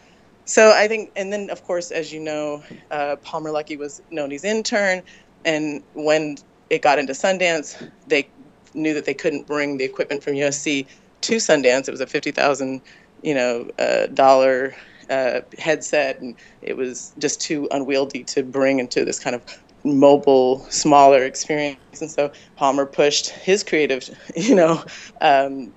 So 0.44 0.72
I 0.72 0.88
think, 0.88 1.12
and 1.14 1.32
then 1.32 1.50
of 1.50 1.62
course, 1.64 1.90
as 1.90 2.12
you 2.12 2.20
know, 2.20 2.62
uh, 2.90 3.16
Palmer 3.16 3.50
Luckey 3.50 3.78
was 3.78 4.00
Nonny's 4.10 4.44
intern, 4.44 5.02
and 5.44 5.82
when 5.94 6.38
it 6.70 6.82
got 6.82 6.98
into 6.98 7.12
Sundance, 7.12 7.90
they 8.06 8.28
knew 8.74 8.94
that 8.94 9.04
they 9.04 9.14
couldn't 9.14 9.46
bring 9.46 9.78
the 9.78 9.84
equipment 9.84 10.22
from 10.22 10.34
USC 10.34 10.86
to 11.28 11.36
Sundance. 11.36 11.88
It 11.88 11.92
was 11.92 12.00
a 12.00 12.06
fifty 12.06 12.32
thousand, 12.32 12.82
you 13.22 13.34
know, 13.34 13.68
uh, 13.78 14.06
dollar 14.08 14.74
uh, 15.10 15.40
headset, 15.58 16.20
and 16.20 16.38
it 16.62 16.76
was 16.76 17.12
just 17.18 17.40
too 17.40 17.68
unwieldy 17.70 18.24
to 18.24 18.42
bring 18.42 18.78
into 18.78 19.04
this 19.04 19.20
kind 19.20 19.36
of 19.36 19.44
mobile, 19.84 20.66
smaller 20.70 21.24
experience. 21.24 21.78
And 22.00 22.10
so 22.10 22.32
Palmer 22.56 22.86
pushed 22.86 23.30
his 23.30 23.62
creative, 23.62 24.08
you 24.36 24.54
know, 24.54 24.82
um, 25.20 25.72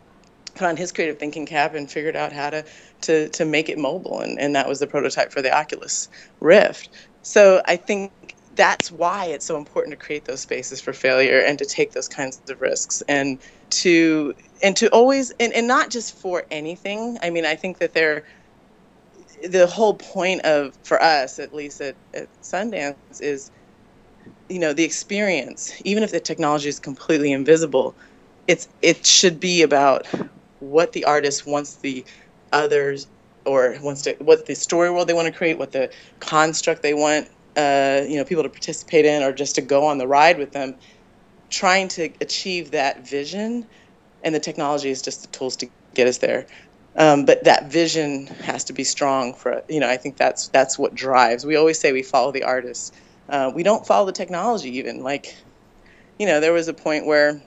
put 0.55 0.67
on 0.67 0.77
his 0.77 0.91
creative 0.91 1.19
thinking 1.19 1.45
cap 1.45 1.75
and 1.75 1.91
figured 1.91 2.15
out 2.15 2.31
how 2.31 2.49
to 2.49 2.65
to 3.01 3.29
to 3.29 3.45
make 3.45 3.69
it 3.69 3.77
mobile, 3.77 4.21
and 4.21 4.39
and 4.39 4.55
that 4.55 4.67
was 4.69 4.79
the 4.79 4.87
prototype 4.87 5.33
for 5.33 5.41
the 5.41 5.53
Oculus 5.53 6.07
Rift. 6.39 6.89
So 7.23 7.61
I 7.65 7.75
think 7.75 8.13
that's 8.55 8.91
why 8.91 9.25
it's 9.25 9.45
so 9.45 9.57
important 9.57 9.91
to 9.91 9.97
create 9.97 10.25
those 10.25 10.41
spaces 10.41 10.81
for 10.81 10.93
failure 10.93 11.39
and 11.39 11.57
to 11.59 11.65
take 11.65 11.93
those 11.93 12.07
kinds 12.07 12.41
of 12.49 12.61
risks 12.61 13.01
and 13.07 13.39
to 13.69 14.33
and 14.63 14.75
to 14.77 14.89
always 14.89 15.31
and, 15.39 15.53
and 15.53 15.67
not 15.67 15.89
just 15.91 16.13
for 16.19 16.45
anything. 16.51 17.17
I 17.23 17.29
mean 17.31 17.45
i 17.45 17.55
think 17.55 17.79
that 17.79 17.93
they're 17.93 18.23
the 19.49 19.67
whole 19.67 19.95
point 19.95 20.41
of 20.45 20.75
for 20.83 21.01
us 21.01 21.39
at 21.39 21.53
least 21.53 21.81
at, 21.81 21.97
at 22.13 22.29
sundance 22.43 22.95
is 23.19 23.51
you 24.49 24.59
know 24.59 24.73
the 24.73 24.83
experience. 24.83 25.73
Even 25.85 26.03
if 26.03 26.11
the 26.11 26.19
technology 26.19 26.69
is 26.69 26.79
completely 26.79 27.31
invisible 27.31 27.97
it's 28.47 28.69
it 28.81 29.05
should 29.07 29.39
be 29.39 29.63
about 29.63 30.07
what 30.59 30.93
the 30.93 31.05
artist 31.05 31.47
wants 31.47 31.77
the 31.79 32.05
others 32.53 33.07
or 33.45 33.75
wants 33.81 34.03
to 34.03 34.15
what 34.19 34.45
the 34.47 34.55
story 34.55 34.91
world 34.91 35.07
they 35.07 35.13
want 35.15 35.27
to 35.27 35.33
create 35.33 35.57
what 35.59 35.71
the 35.73 35.91
construct 36.21 36.83
they 36.83 36.93
want 36.93 37.27
uh, 37.57 38.01
you 38.07 38.17
know 38.17 38.25
people 38.25 38.43
to 38.43 38.49
participate 38.49 39.05
in 39.05 39.23
or 39.23 39.33
just 39.33 39.55
to 39.55 39.61
go 39.61 39.85
on 39.85 39.97
the 39.99 40.07
ride 40.07 40.37
with 40.39 40.53
them. 40.53 40.75
Trying 41.51 41.89
to 41.89 42.09
achieve 42.21 42.71
that 42.71 43.07
vision 43.07 43.67
and 44.23 44.35
the 44.35 44.39
technology 44.39 44.89
is 44.89 45.01
just 45.01 45.21
the 45.21 45.27
tools 45.37 45.55
to 45.57 45.67
get 45.93 46.07
us 46.07 46.19
there. 46.19 46.47
Um, 46.95 47.25
but 47.25 47.45
that 47.45 47.71
vision 47.71 48.27
has 48.27 48.65
to 48.65 48.73
be 48.73 48.83
strong 48.83 49.33
for 49.33 49.63
you 49.69 49.79
know 49.79 49.89
i 49.89 49.95
think 49.95 50.17
that's 50.17 50.49
that's 50.49 50.77
what 50.77 50.93
drives. 50.93 51.45
We 51.45 51.55
always 51.55 51.79
say 51.79 51.93
we 51.93 52.03
follow 52.03 52.31
the 52.33 52.43
artist 52.43 52.93
uh, 53.29 53.51
we 53.55 53.63
don't 53.63 53.87
follow 53.87 54.05
the 54.05 54.11
technology 54.11 54.77
even. 54.77 55.01
Like 55.03 55.35
you 56.19 56.27
know 56.27 56.41
there 56.41 56.53
was 56.53 56.67
a 56.67 56.73
point 56.73 57.05
where 57.05 57.41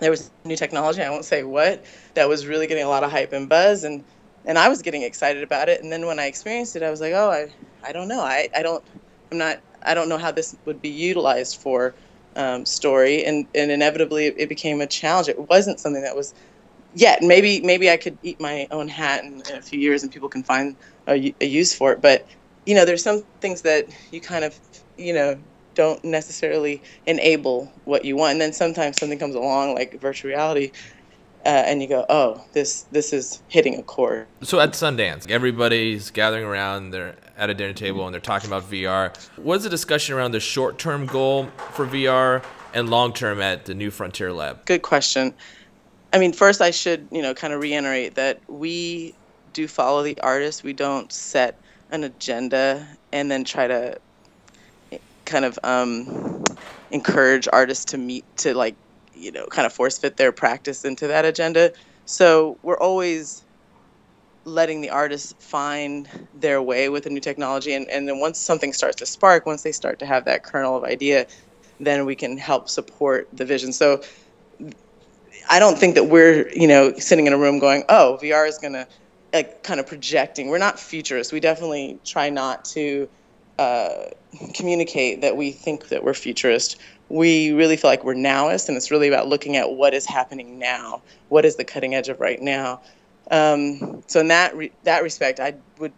there 0.00 0.10
was 0.10 0.30
new 0.44 0.56
technology 0.56 1.02
i 1.02 1.10
won't 1.10 1.24
say 1.24 1.42
what 1.42 1.84
that 2.14 2.28
was 2.28 2.46
really 2.46 2.66
getting 2.66 2.84
a 2.84 2.88
lot 2.88 3.02
of 3.02 3.10
hype 3.10 3.32
and 3.32 3.48
buzz 3.48 3.84
and 3.84 4.04
and 4.44 4.58
i 4.58 4.68
was 4.68 4.82
getting 4.82 5.02
excited 5.02 5.42
about 5.42 5.68
it. 5.68 5.82
And 5.82 5.90
then 5.90 6.06
when 6.06 6.18
i 6.18 6.26
experienced 6.26 6.76
it 6.76 6.82
i 6.82 6.90
was 6.90 7.00
like 7.00 7.14
oh 7.14 7.30
i, 7.30 7.52
I 7.86 7.92
don't 7.92 8.08
know. 8.08 8.20
I, 8.20 8.48
I 8.54 8.62
don't 8.62 8.84
I'm 9.30 9.38
not. 9.38 9.60
I 9.82 9.94
don't 9.94 10.08
know 10.08 10.18
how 10.18 10.32
this 10.32 10.56
would 10.64 10.80
be 10.82 10.88
utilized 10.88 11.56
for 11.60 11.94
um, 12.38 12.66
story, 12.66 13.24
and 13.24 13.46
and 13.54 13.70
inevitably 13.72 14.28
it, 14.28 14.48
became 14.48 14.80
a 14.80 14.86
challenge. 14.86 15.28
It 15.28 15.50
wasn't 15.50 15.80
something 15.80 16.02
that 16.02 16.16
was 16.16 16.34
yet. 16.94 17.22
Maybe 17.22 17.60
maybe 17.62 17.90
I 17.90 17.98
could 17.98 18.18
eat 18.22 18.40
my 18.40 18.68
own 18.70 18.88
hat 18.88 19.24
in, 19.24 19.42
in 19.50 19.56
a 19.56 19.62
few 19.62 19.80
years, 19.80 20.02
and 20.04 20.12
people 20.12 20.30
can 20.30 20.44
find 20.44 20.76
a, 21.08 21.34
a 21.40 21.46
use 21.46 21.74
for 21.74 21.92
it. 21.92 22.02
But 22.02 22.26
you 22.66 22.74
know, 22.76 22.86
there's 22.86 23.04
some 23.04 23.24
things 23.42 23.62
that 23.62 23.86
you 24.12 24.20
kind 24.22 24.44
of 24.44 24.58
you 24.96 25.14
know 25.14 25.40
don't 25.74 26.04
necessarily 26.04 26.82
enable 27.06 27.72
what 27.84 28.04
you 28.04 28.16
want. 28.16 28.32
And 28.32 28.40
then 28.40 28.52
sometimes 28.52 28.98
something 28.98 29.18
comes 29.18 29.36
along 29.36 29.74
like 29.76 30.00
virtual 30.00 30.30
reality 30.30 30.72
uh, 31.48 31.64
and 31.64 31.80
you 31.80 31.88
go, 31.88 32.04
oh, 32.10 32.44
this 32.52 32.82
this 32.92 33.14
is 33.14 33.42
hitting 33.48 33.74
a 33.78 33.82
chord. 33.82 34.26
So 34.42 34.60
at 34.60 34.72
Sundance, 34.72 35.30
everybody's 35.30 36.10
gathering 36.10 36.44
around. 36.44 36.90
They're 36.90 37.16
at 37.38 37.48
a 37.48 37.54
dinner 37.54 37.72
table 37.72 38.04
and 38.04 38.12
they're 38.12 38.20
talking 38.20 38.50
about 38.50 38.70
VR. 38.70 39.16
What's 39.38 39.64
the 39.64 39.70
discussion 39.70 40.14
around 40.14 40.32
the 40.32 40.40
short-term 40.40 41.06
goal 41.06 41.46
for 41.72 41.86
VR 41.86 42.44
and 42.74 42.90
long-term 42.90 43.40
at 43.40 43.64
the 43.64 43.74
New 43.74 43.90
Frontier 43.90 44.30
Lab? 44.30 44.66
Good 44.66 44.82
question. 44.82 45.32
I 46.12 46.18
mean, 46.18 46.34
first 46.34 46.60
I 46.60 46.70
should 46.70 47.08
you 47.10 47.22
know 47.22 47.32
kind 47.32 47.54
of 47.54 47.62
reiterate 47.62 48.14
that 48.16 48.40
we 48.46 49.14
do 49.54 49.66
follow 49.66 50.02
the 50.02 50.20
artist. 50.20 50.62
We 50.64 50.74
don't 50.74 51.10
set 51.10 51.58
an 51.90 52.04
agenda 52.04 52.86
and 53.10 53.30
then 53.30 53.44
try 53.44 53.66
to 53.66 53.98
kind 55.24 55.46
of 55.46 55.58
um, 55.64 56.44
encourage 56.90 57.48
artists 57.50 57.86
to 57.86 57.96
meet 57.96 58.24
to 58.36 58.52
like 58.52 58.74
you 59.18 59.32
know 59.32 59.46
kind 59.46 59.66
of 59.66 59.72
force 59.72 59.98
fit 59.98 60.16
their 60.16 60.32
practice 60.32 60.84
into 60.84 61.06
that 61.08 61.24
agenda. 61.24 61.72
So 62.06 62.58
we're 62.62 62.78
always 62.78 63.44
letting 64.44 64.80
the 64.80 64.90
artists 64.90 65.34
find 65.38 66.08
their 66.34 66.62
way 66.62 66.88
with 66.88 67.04
a 67.04 67.10
new 67.10 67.20
technology. 67.20 67.74
And, 67.74 67.86
and 67.90 68.08
then 68.08 68.18
once 68.18 68.38
something 68.38 68.72
starts 68.72 68.96
to 68.96 69.06
spark 69.06 69.44
once 69.44 69.62
they 69.62 69.72
start 69.72 69.98
to 69.98 70.06
have 70.06 70.24
that 70.24 70.42
kernel 70.42 70.76
of 70.76 70.84
idea 70.84 71.26
then 71.80 72.06
we 72.06 72.16
can 72.16 72.36
help 72.36 72.68
support 72.68 73.28
the 73.32 73.44
vision. 73.44 73.72
So 73.72 74.02
i 75.50 75.58
don't 75.58 75.78
think 75.78 75.94
that 75.94 76.04
we're 76.04 76.46
you 76.50 76.66
know 76.66 76.92
sitting 76.98 77.26
in 77.26 77.32
a 77.32 77.38
room 77.38 77.58
going 77.58 77.82
oh 77.88 78.18
vr 78.20 78.46
is 78.46 78.58
going 78.58 78.74
to 78.74 78.86
like 79.32 79.62
kind 79.62 79.80
of 79.80 79.86
projecting. 79.86 80.48
We're 80.48 80.58
not 80.58 80.78
futurists. 80.78 81.32
We 81.32 81.40
definitely 81.40 81.98
try 82.04 82.30
not 82.30 82.64
to 82.66 83.08
communicate 84.54 85.20
that 85.20 85.36
we 85.36 85.50
think 85.50 85.88
that 85.88 86.04
we're 86.04 86.14
futurist. 86.14 86.76
We 87.08 87.52
really 87.52 87.76
feel 87.76 87.90
like 87.90 88.04
we're 88.04 88.14
nowist, 88.14 88.68
and 88.68 88.76
it's 88.76 88.90
really 88.90 89.08
about 89.08 89.28
looking 89.28 89.56
at 89.56 89.72
what 89.72 89.94
is 89.94 90.06
happening 90.06 90.58
now. 90.58 91.02
What 91.28 91.44
is 91.44 91.56
the 91.56 91.64
cutting 91.64 91.94
edge 91.94 92.08
of 92.08 92.20
right 92.20 92.40
now? 92.40 92.80
Um, 93.30 94.02
so 94.06 94.20
in 94.20 94.28
that 94.28 94.56
re- 94.56 94.72
that 94.84 95.02
respect, 95.02 95.40
I 95.40 95.54
would 95.78 95.92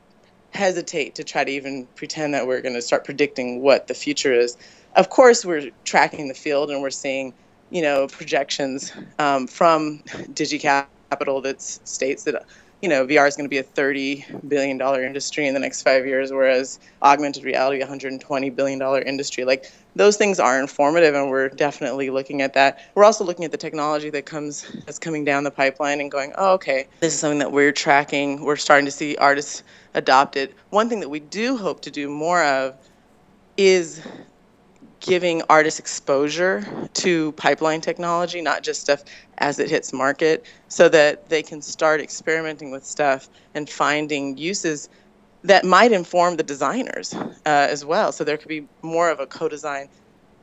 hesitate 0.53 1.15
to 1.17 1.25
try 1.25 1.45
to 1.45 1.51
even 1.51 1.87
pretend 1.95 2.35
that 2.35 2.47
we're 2.47 2.61
going 2.61 2.75
to 2.75 2.83
start 2.83 3.05
predicting 3.05 3.63
what 3.63 3.87
the 3.87 3.95
future 3.95 4.33
is. 4.33 4.57
Of 4.97 5.11
course, 5.11 5.45
we're 5.45 5.71
tracking 5.85 6.29
the 6.29 6.35
field, 6.35 6.71
and 6.71 6.83
we're 6.83 6.91
seeing, 6.91 7.33
you 7.71 7.83
know, 7.83 8.09
projections 8.09 8.93
um, 9.19 9.47
from 9.47 10.03
DigiCapital 10.33 11.43
that 11.43 11.61
states 11.61 12.25
that 12.25 12.45
you 12.83 12.89
know, 12.89 13.07
VR 13.07 13.29
is 13.29 13.37
going 13.37 13.45
to 13.45 13.51
be 13.51 13.59
a 13.59 13.65
$30 13.65 14.49
billion 14.49 14.81
industry 14.81 15.47
in 15.47 15.55
the 15.55 15.61
next 15.61 15.83
five 15.83 16.07
years, 16.07 16.33
whereas 16.33 16.79
augmented 17.03 17.45
reality, 17.45 17.83
$120 17.83 18.57
billion 18.57 18.81
industry. 19.07 19.45
Like 19.45 19.71
those 19.97 20.17
things 20.17 20.41
are 20.41 20.59
informative, 20.59 21.15
and 21.15 21.29
we're 21.29 21.49
definitely 21.49 22.11
looking 22.11 22.41
at 22.41 22.55
that. 22.55 22.81
We're 22.95 23.05
also 23.05 23.25
looking 23.25 23.45
at 23.45 23.51
the 23.51 23.59
technology 23.59 24.09
that 24.11 24.25
comes 24.25 24.67
that's 24.87 24.99
coming 24.99 25.25
down 25.25 25.45
the 25.45 25.51
pipeline 25.51 26.01
and 26.01 26.11
going, 26.11 26.33
oh, 26.39 26.55
okay, 26.55 26.87
this 27.01 27.13
is 27.13 27.21
something 27.21 27.41
that 27.41 27.53
we're 27.53 27.73
tracking. 27.73 28.43
We're 28.43 28.57
starting 28.57 28.87
to 28.87 28.93
see 28.93 29.17
artists 29.17 29.63
adopt 29.95 30.37
it. 30.37 30.55
One 30.71 30.89
thing 30.89 31.01
that 31.01 31.09
we 31.09 31.21
do 31.21 31.57
hope 31.57 31.83
to 31.83 31.91
do 31.91 32.09
more 32.09 32.43
of 32.43 32.77
is 33.57 34.01
giving 35.01 35.43
artists 35.49 35.81
exposure 35.81 36.65
to 36.93 37.33
pipeline 37.33 37.81
technology, 37.81 38.41
not 38.41 38.63
just 38.63 38.81
stuff 38.81 39.03
as 39.39 39.59
it 39.59 39.71
hits 39.71 39.93
market, 39.93 40.45
so 40.69 40.89
that 40.89 41.29
they 41.29 41.43
can 41.43 41.63
start 41.63 42.01
experimenting 42.01 42.71
with 42.71 42.85
stuff 42.85 43.29
and 43.55 43.69
finding 43.69 44.37
uses 44.37 44.89
that 45.43 45.65
might 45.65 45.91
inform 45.91 46.37
the 46.37 46.43
designers 46.43 47.15
uh, 47.15 47.31
as 47.45 47.85
well. 47.85 48.13
So 48.13 48.25
there 48.25 48.37
could 48.37 48.49
be 48.49 48.67
more 48.83 49.11
of 49.11 49.21
a 49.21 49.27
co-design 49.27 49.89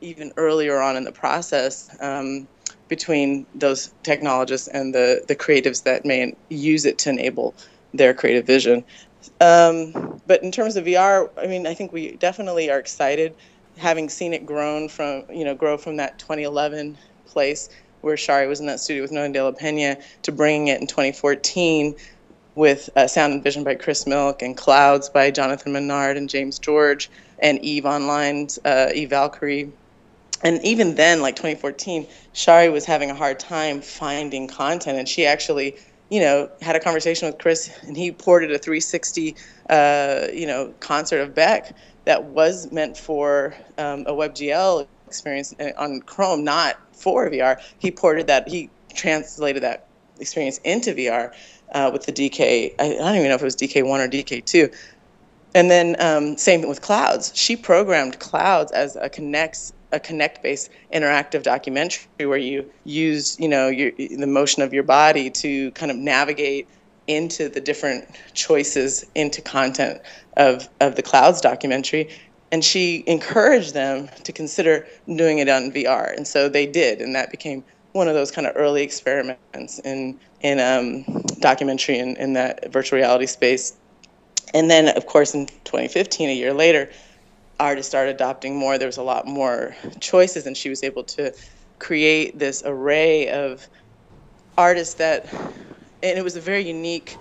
even 0.00 0.32
earlier 0.36 0.80
on 0.80 0.96
in 0.96 1.04
the 1.04 1.12
process 1.12 1.88
um, 2.00 2.48
between 2.88 3.46
those 3.54 3.92
technologists 4.02 4.68
and 4.68 4.94
the 4.94 5.22
the 5.28 5.36
creatives 5.36 5.84
that 5.84 6.04
may 6.04 6.34
use 6.48 6.84
it 6.84 6.98
to 6.98 7.10
enable 7.10 7.54
their 7.94 8.14
creative 8.14 8.46
vision. 8.46 8.84
Um, 9.40 10.20
but 10.26 10.42
in 10.42 10.52
terms 10.52 10.76
of 10.76 10.84
VR, 10.84 11.30
I 11.36 11.46
mean, 11.46 11.66
I 11.66 11.74
think 11.74 11.92
we 11.92 12.12
definitely 12.16 12.70
are 12.70 12.78
excited 12.78 13.34
having 13.78 14.08
seen 14.08 14.34
it 14.34 14.44
grown 14.44 14.88
from 14.88 15.24
you 15.30 15.44
know 15.44 15.54
grow 15.54 15.76
from 15.76 15.96
that 15.96 16.18
2011 16.18 16.98
place 17.26 17.68
where 18.00 18.16
Shari 18.16 18.46
was 18.46 18.60
in 18.60 18.66
that 18.66 18.80
studio 18.80 19.02
with 19.02 19.12
Nonny 19.12 19.32
De 19.32 19.42
La 19.42 19.52
Pena 19.52 19.96
to 20.22 20.32
bringing 20.32 20.68
it 20.68 20.80
in 20.80 20.86
2014 20.86 21.94
with 22.54 22.90
uh, 22.96 23.06
Sound 23.06 23.32
and 23.32 23.42
Vision 23.42 23.64
by 23.64 23.74
Chris 23.74 24.06
Milk 24.06 24.42
and 24.42 24.56
Clouds 24.56 25.08
by 25.08 25.30
Jonathan 25.30 25.72
Minard 25.72 26.16
and 26.16 26.28
James 26.28 26.58
George 26.58 27.10
and 27.38 27.58
Eve 27.64 27.86
Online's 27.86 28.58
uh, 28.64 28.90
Eve 28.94 29.10
Valkyrie. 29.10 29.72
And 30.42 30.64
even 30.64 30.94
then, 30.94 31.20
like 31.20 31.34
2014, 31.34 32.06
Shari 32.32 32.68
was 32.68 32.84
having 32.84 33.10
a 33.10 33.14
hard 33.14 33.40
time 33.40 33.80
finding 33.80 34.46
content, 34.46 34.96
and 34.96 35.08
she 35.08 35.26
actually, 35.26 35.76
you 36.10 36.20
know, 36.20 36.48
had 36.62 36.76
a 36.76 36.80
conversation 36.80 37.26
with 37.26 37.38
Chris, 37.38 37.70
and 37.82 37.96
he 37.96 38.12
ported 38.12 38.52
a 38.52 38.58
360, 38.58 39.34
uh, 39.68 40.26
you 40.32 40.46
know, 40.46 40.72
concert 40.78 41.20
of 41.20 41.34
Beck 41.34 41.74
that 42.08 42.24
was 42.24 42.72
meant 42.72 42.96
for 42.96 43.54
um, 43.76 44.00
a 44.06 44.12
WebGL 44.12 44.86
experience 45.06 45.54
uh, 45.60 45.72
on 45.76 46.00
Chrome, 46.00 46.42
not 46.42 46.78
for 46.96 47.28
VR. 47.28 47.60
He 47.78 47.90
ported 47.90 48.28
that, 48.28 48.48
he 48.48 48.70
translated 48.94 49.62
that 49.62 49.86
experience 50.18 50.56
into 50.64 50.94
VR 50.94 51.34
uh, 51.72 51.90
with 51.92 52.06
the 52.06 52.12
DK. 52.12 52.74
I, 52.78 52.84
I, 52.84 52.96
don't 52.96 53.16
even 53.16 53.28
know 53.28 53.34
if 53.34 53.42
it 53.42 53.44
was 53.44 53.56
DK1 53.56 53.84
or 53.84 54.08
DK2. 54.08 54.74
And 55.54 55.70
then 55.70 55.96
um, 55.98 56.38
same 56.38 56.66
with 56.66 56.80
Clouds. 56.80 57.30
She 57.34 57.56
programmed 57.56 58.18
Clouds 58.20 58.72
as 58.72 58.96
a 58.96 59.10
connects 59.10 59.74
a 59.92 60.00
Kinect-based 60.00 60.70
interactive 60.92 61.42
documentary 61.42 62.26
where 62.26 62.38
you 62.38 62.70
use 62.84 63.38
you 63.40 63.48
know 63.48 63.68
your, 63.68 63.90
the 63.92 64.26
motion 64.26 64.62
of 64.62 64.74
your 64.74 64.82
body 64.82 65.30
to 65.30 65.70
kind 65.72 65.90
of 65.90 65.96
navigate 65.96 66.68
into 67.08 67.48
the 67.48 67.60
different 67.60 68.06
choices 68.34 69.04
into 69.14 69.42
content 69.42 70.00
of, 70.36 70.68
of 70.80 70.94
the 70.94 71.02
clouds 71.02 71.40
documentary 71.40 72.08
and 72.50 72.64
she 72.64 73.04
encouraged 73.06 73.74
them 73.74 74.08
to 74.24 74.32
consider 74.32 74.86
doing 75.06 75.38
it 75.38 75.48
on 75.48 75.70
VR, 75.70 76.16
and 76.16 76.26
so 76.26 76.48
they 76.48 76.66
did, 76.66 77.00
and 77.00 77.14
that 77.14 77.30
became 77.30 77.64
one 77.92 78.08
of 78.08 78.14
those 78.14 78.30
kind 78.30 78.46
of 78.46 78.54
early 78.56 78.82
experiments 78.82 79.78
in 79.80 80.18
in 80.40 80.60
um, 80.60 81.04
documentary 81.40 81.98
in, 81.98 82.16
in 82.16 82.32
that 82.34 82.72
virtual 82.72 82.98
reality 82.98 83.26
space. 83.26 83.76
And 84.54 84.70
then, 84.70 84.96
of 84.96 85.06
course, 85.06 85.34
in 85.34 85.46
2015, 85.46 86.30
a 86.30 86.32
year 86.32 86.54
later, 86.54 86.90
artists 87.60 87.90
started 87.90 88.14
adopting 88.14 88.56
more. 88.56 88.78
There 88.78 88.88
was 88.88 88.96
a 88.96 89.02
lot 89.02 89.26
more 89.26 89.76
choices, 90.00 90.46
and 90.46 90.56
she 90.56 90.70
was 90.70 90.82
able 90.82 91.04
to 91.04 91.34
create 91.78 92.38
this 92.38 92.62
array 92.64 93.28
of 93.28 93.68
artists 94.56 94.94
that 94.94 95.26
and 96.02 96.18
it 96.18 96.22
was 96.22 96.36
a 96.36 96.40
very 96.40 96.66
unique, 96.66 97.16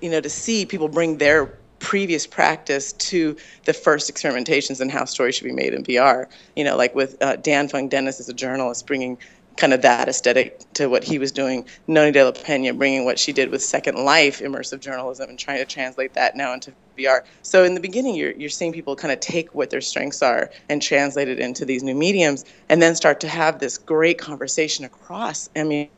you 0.00 0.10
know, 0.10 0.20
to 0.20 0.30
see 0.30 0.66
people 0.66 0.88
bring 0.88 1.18
their 1.18 1.58
previous 1.78 2.26
practice 2.26 2.92
to 2.94 3.36
the 3.64 3.72
first 3.72 4.12
experimentations 4.12 4.80
in 4.80 4.88
how 4.88 5.04
stories 5.04 5.36
should 5.36 5.44
be 5.44 5.52
made 5.52 5.74
in 5.74 5.84
VR. 5.84 6.26
You 6.56 6.64
know, 6.64 6.76
like 6.76 6.94
with 6.94 7.16
uh, 7.22 7.36
Danfung 7.36 7.88
Dennis 7.88 8.20
as 8.20 8.28
a 8.28 8.34
journalist 8.34 8.86
bringing 8.86 9.18
kind 9.56 9.74
of 9.74 9.82
that 9.82 10.08
aesthetic 10.08 10.60
to 10.74 10.86
what 10.86 11.02
he 11.02 11.18
was 11.18 11.32
doing. 11.32 11.66
Nonny 11.88 12.12
De 12.12 12.24
La 12.24 12.30
Pena 12.30 12.72
bringing 12.72 13.04
what 13.04 13.18
she 13.18 13.32
did 13.32 13.50
with 13.50 13.62
Second 13.62 13.96
Life 13.96 14.40
immersive 14.40 14.80
journalism 14.80 15.28
and 15.28 15.38
trying 15.38 15.58
to 15.58 15.64
translate 15.64 16.14
that 16.14 16.36
now 16.36 16.54
into 16.54 16.72
VR. 16.96 17.22
So 17.42 17.64
in 17.64 17.74
the 17.74 17.80
beginning, 17.80 18.14
you're 18.14 18.32
you're 18.32 18.50
seeing 18.50 18.72
people 18.72 18.94
kind 18.96 19.12
of 19.12 19.20
take 19.20 19.54
what 19.54 19.70
their 19.70 19.80
strengths 19.80 20.22
are 20.22 20.50
and 20.68 20.80
translate 20.80 21.28
it 21.28 21.40
into 21.40 21.64
these 21.64 21.82
new 21.82 21.94
mediums, 21.94 22.44
and 22.68 22.80
then 22.80 22.94
start 22.94 23.20
to 23.20 23.28
have 23.28 23.58
this 23.58 23.78
great 23.78 24.18
conversation 24.18 24.84
across. 24.84 25.50
I 25.56 25.64
mean 25.64 25.88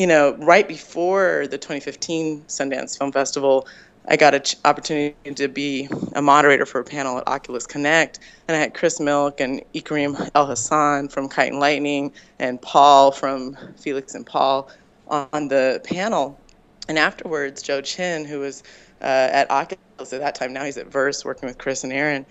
you 0.00 0.06
know, 0.06 0.34
right 0.38 0.66
before 0.66 1.46
the 1.50 1.58
2015 1.58 2.44
Sundance 2.48 2.96
Film 2.96 3.12
Festival, 3.12 3.68
I 4.08 4.16
got 4.16 4.34
an 4.34 4.42
ch- 4.42 4.56
opportunity 4.64 5.14
to 5.34 5.46
be 5.46 5.90
a 6.14 6.22
moderator 6.22 6.64
for 6.64 6.80
a 6.80 6.84
panel 6.84 7.18
at 7.18 7.28
Oculus 7.28 7.66
Connect, 7.66 8.18
and 8.48 8.56
I 8.56 8.60
had 8.60 8.72
Chris 8.72 8.98
Milk 8.98 9.42
and 9.42 9.60
Ikrima 9.74 10.30
Elhassan 10.30 11.12
from 11.12 11.28
Kite 11.28 11.50
and 11.50 11.60
Lightning 11.60 12.14
and 12.38 12.62
Paul 12.62 13.12
from 13.12 13.54
Felix 13.76 14.14
and 14.14 14.24
Paul 14.24 14.70
on 15.08 15.48
the 15.48 15.82
panel. 15.84 16.40
And 16.88 16.98
afterwards, 16.98 17.60
Joe 17.60 17.82
Chin, 17.82 18.24
who 18.24 18.40
was 18.40 18.62
uh, 19.02 19.04
at 19.04 19.50
Oculus 19.50 20.14
at 20.14 20.20
that 20.20 20.34
time, 20.34 20.54
now 20.54 20.64
he's 20.64 20.78
at 20.78 20.86
Verse 20.86 21.26
working 21.26 21.46
with 21.46 21.58
Chris 21.58 21.84
and 21.84 21.92
Aaron, 21.92 22.24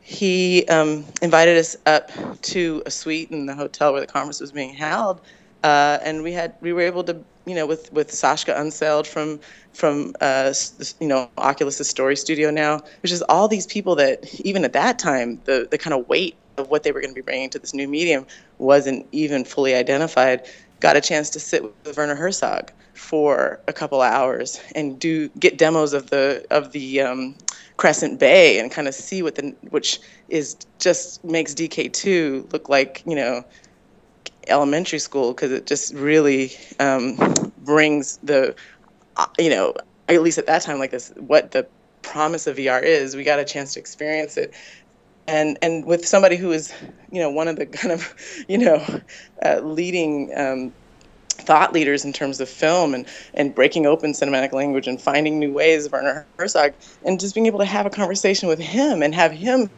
he 0.00 0.66
um, 0.66 1.04
invited 1.22 1.56
us 1.56 1.76
up 1.86 2.10
to 2.42 2.82
a 2.84 2.90
suite 2.90 3.30
in 3.30 3.46
the 3.46 3.54
hotel 3.54 3.92
where 3.92 4.00
the 4.00 4.08
conference 4.08 4.40
was 4.40 4.50
being 4.50 4.74
held 4.74 5.20
uh, 5.66 5.98
and 6.04 6.22
we 6.22 6.32
had 6.32 6.54
we 6.60 6.72
were 6.72 6.82
able 6.82 7.02
to 7.02 7.16
you 7.46 7.54
know, 7.54 7.66
with 7.66 7.92
with 7.92 8.10
Sascha 8.10 8.56
Unseld 8.56 9.06
from 9.06 9.40
from 9.72 10.14
uh, 10.20 10.52
you 11.00 11.08
know 11.08 11.28
Oculus's 11.38 11.88
Story 11.88 12.16
Studio 12.16 12.50
now, 12.50 12.82
which 13.02 13.12
is 13.12 13.22
all 13.22 13.48
these 13.48 13.66
people 13.66 13.94
that 13.96 14.40
even 14.40 14.64
at 14.64 14.72
that 14.72 14.98
time 14.98 15.40
the 15.44 15.66
the 15.70 15.78
kind 15.78 15.94
of 15.94 16.08
weight 16.08 16.36
of 16.56 16.68
what 16.70 16.82
they 16.82 16.92
were 16.92 17.00
going 17.00 17.10
to 17.10 17.14
be 17.14 17.20
bringing 17.20 17.50
to 17.50 17.58
this 17.58 17.74
new 17.74 17.88
medium 17.88 18.26
wasn't 18.58 19.06
even 19.12 19.44
fully 19.44 19.74
identified. 19.74 20.46
Got 20.80 20.96
a 20.96 21.00
chance 21.00 21.30
to 21.30 21.40
sit 21.40 21.62
with 21.62 21.96
Werner 21.96 22.14
Herzog 22.14 22.70
for 22.94 23.60
a 23.68 23.72
couple 23.72 24.02
of 24.02 24.12
hours 24.12 24.60
and 24.74 24.98
do 24.98 25.28
get 25.38 25.58
demos 25.58 25.92
of 25.92 26.10
the 26.10 26.44
of 26.50 26.72
the 26.72 27.00
um, 27.00 27.36
Crescent 27.76 28.18
Bay 28.18 28.58
and 28.58 28.70
kind 28.70 28.88
of 28.88 28.94
see 28.94 29.22
what 29.22 29.36
the 29.36 29.54
which 29.70 30.00
is 30.28 30.56
just 30.78 31.24
makes 31.24 31.54
DK2 31.54 32.52
look 32.52 32.68
like 32.68 33.02
you 33.06 33.14
know 33.14 33.44
elementary 34.48 34.98
school 34.98 35.32
because 35.32 35.52
it 35.52 35.66
just 35.66 35.94
really 35.94 36.52
um, 36.80 37.16
brings 37.58 38.18
the 38.22 38.54
uh, 39.16 39.26
you 39.38 39.50
know 39.50 39.74
at 40.08 40.22
least 40.22 40.38
at 40.38 40.46
that 40.46 40.62
time 40.62 40.78
like 40.78 40.90
this 40.90 41.12
what 41.16 41.50
the 41.50 41.66
promise 42.06 42.46
of 42.46 42.56
VR 42.56 42.82
is. 42.82 43.16
We 43.16 43.24
got 43.24 43.38
a 43.38 43.44
chance 43.44 43.74
to 43.74 43.80
experience 43.80 44.36
it. 44.36 44.54
And, 45.28 45.58
and 45.60 45.84
with 45.84 46.06
somebody 46.06 46.36
who 46.36 46.52
is, 46.52 46.72
you 47.10 47.20
know, 47.20 47.30
one 47.30 47.48
of 47.48 47.56
the 47.56 47.66
kind 47.80 47.92
of, 47.92 48.14
you 48.48 48.58
know, 48.58 48.82
uh, 49.44 49.60
leading 49.60 50.32
um, 50.36 50.72
thought 51.28 51.72
leaders 51.72 52.04
in 52.04 52.12
terms 52.12 52.40
of 52.40 52.48
film 52.48 52.94
and, 52.94 53.06
and 53.34 53.54
breaking 53.54 53.86
open 53.86 54.12
cinematic 54.12 54.52
language 54.52 54.86
and 54.86 55.00
finding 55.00 55.38
new 55.38 55.52
ways, 55.52 55.90
Werner 55.90 56.26
Herzog, 56.38 56.72
and 57.04 57.20
just 57.20 57.34
being 57.34 57.46
able 57.46 57.58
to 57.58 57.64
have 57.64 57.86
a 57.86 57.90
conversation 57.90 58.48
with 58.48 58.60
him 58.60 59.02
and 59.02 59.14
have 59.14 59.32
him 59.32 59.68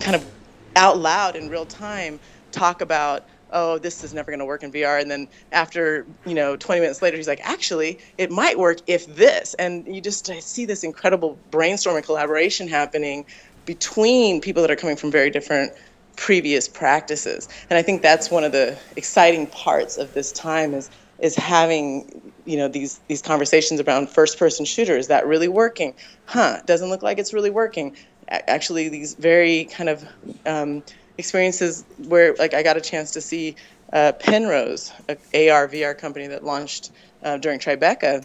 kind 0.00 0.16
of 0.16 0.26
out 0.74 0.98
loud 0.98 1.36
in 1.36 1.48
real 1.48 1.66
time 1.66 2.18
talk 2.50 2.80
about 2.80 3.26
oh 3.54 3.78
this 3.78 4.04
is 4.04 4.12
never 4.12 4.30
going 4.30 4.38
to 4.38 4.44
work 4.44 4.62
in 4.62 4.70
vr 4.70 5.00
and 5.00 5.10
then 5.10 5.26
after 5.52 6.04
you 6.26 6.34
know 6.34 6.56
20 6.56 6.80
minutes 6.80 7.00
later 7.00 7.16
he's 7.16 7.28
like 7.28 7.40
actually 7.42 7.98
it 8.18 8.30
might 8.30 8.58
work 8.58 8.78
if 8.86 9.06
this. 9.06 9.54
And 9.54 9.86
you 9.86 10.00
just 10.00 10.26
see 10.42 10.64
this 10.64 10.84
incredible 10.84 11.38
brainstorming 11.50 12.04
collaboration 12.04 12.68
happening 12.68 13.24
between 13.64 14.40
people 14.40 14.62
that 14.62 14.70
are 14.70 14.76
coming 14.76 14.96
from 14.96 15.10
very 15.10 15.30
different 15.30 15.72
previous 16.16 16.68
practices. 16.68 17.48
And 17.70 17.78
i 17.78 17.82
think 17.82 18.02
that's 18.02 18.30
one 18.30 18.44
of 18.44 18.52
the 18.52 18.76
exciting 18.96 19.46
parts 19.48 19.96
of 19.96 20.12
this 20.14 20.32
time 20.32 20.74
is 20.74 20.90
is 21.20 21.36
having 21.36 22.32
you 22.44 22.56
know 22.56 22.68
these 22.68 23.00
these 23.08 23.22
conversations 23.22 23.80
around 23.80 24.08
first 24.08 24.38
person 24.38 24.64
shooter. 24.64 24.96
Is 24.96 25.08
that 25.08 25.26
really 25.26 25.48
working? 25.48 25.94
Huh 26.26 26.60
doesn't 26.66 26.88
look 26.88 27.02
like 27.02 27.18
it's 27.18 27.32
really 27.32 27.50
working. 27.50 27.96
Actually 28.28 28.88
these 28.88 29.14
very 29.14 29.64
kind 29.66 29.88
of 29.88 30.04
um, 30.46 30.82
experiences 31.18 31.84
where 31.96 32.34
like 32.38 32.54
i 32.54 32.62
got 32.62 32.76
a 32.76 32.80
chance 32.80 33.10
to 33.10 33.20
see 33.20 33.54
uh, 33.92 34.12
penrose 34.18 34.92
a 35.32 35.50
ar 35.50 35.68
vr 35.68 35.96
company 35.96 36.26
that 36.26 36.44
launched 36.44 36.90
uh, 37.24 37.38
during 37.38 37.58
tribeca. 37.58 38.24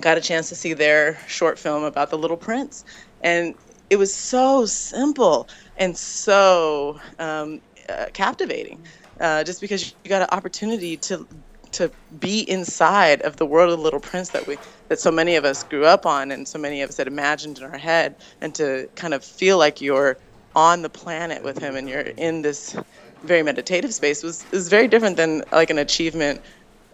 Got 0.00 0.18
a 0.18 0.20
chance 0.20 0.48
to 0.50 0.54
see 0.54 0.74
their 0.74 1.18
short 1.26 1.58
film 1.58 1.82
about 1.82 2.10
the 2.10 2.18
little 2.18 2.36
prince. 2.36 2.84
And 3.22 3.54
it 3.88 3.96
was 3.96 4.14
so 4.14 4.66
simple 4.66 5.48
and 5.76 5.96
so 5.96 7.00
um, 7.18 7.60
uh, 7.88 8.06
captivating 8.12 8.84
uh, 9.20 9.44
just 9.44 9.60
because 9.60 9.94
you 10.04 10.08
got 10.10 10.22
an 10.22 10.28
opportunity 10.32 10.96
to 10.98 11.26
to 11.72 11.90
be 12.18 12.48
inside 12.48 13.20
of 13.22 13.36
the 13.36 13.46
world 13.46 13.70
of 13.70 13.78
the 13.78 13.82
little 13.82 14.00
prince 14.00 14.30
that 14.30 14.46
we 14.46 14.58
that 14.88 14.98
so 14.98 15.10
many 15.10 15.36
of 15.36 15.44
us 15.44 15.62
grew 15.62 15.84
up 15.84 16.06
on 16.06 16.30
and 16.30 16.46
so 16.48 16.58
many 16.58 16.82
of 16.82 16.90
us 16.90 16.96
had 16.96 17.06
imagined 17.06 17.58
in 17.58 17.64
our 17.64 17.78
head 17.78 18.16
and 18.40 18.54
to 18.54 18.88
kind 18.96 19.14
of 19.14 19.24
feel 19.24 19.58
like 19.58 19.80
you're 19.80 20.18
on 20.56 20.82
the 20.82 20.90
planet 20.90 21.44
with 21.44 21.58
him 21.58 21.76
and 21.76 21.88
you're 21.88 22.00
in 22.00 22.42
this 22.42 22.76
very 23.22 23.44
meditative 23.44 23.94
space 23.94 24.24
was 24.24 24.44
is 24.52 24.68
very 24.68 24.88
different 24.88 25.16
than 25.16 25.44
like 25.52 25.70
an 25.70 25.78
achievement 25.78 26.40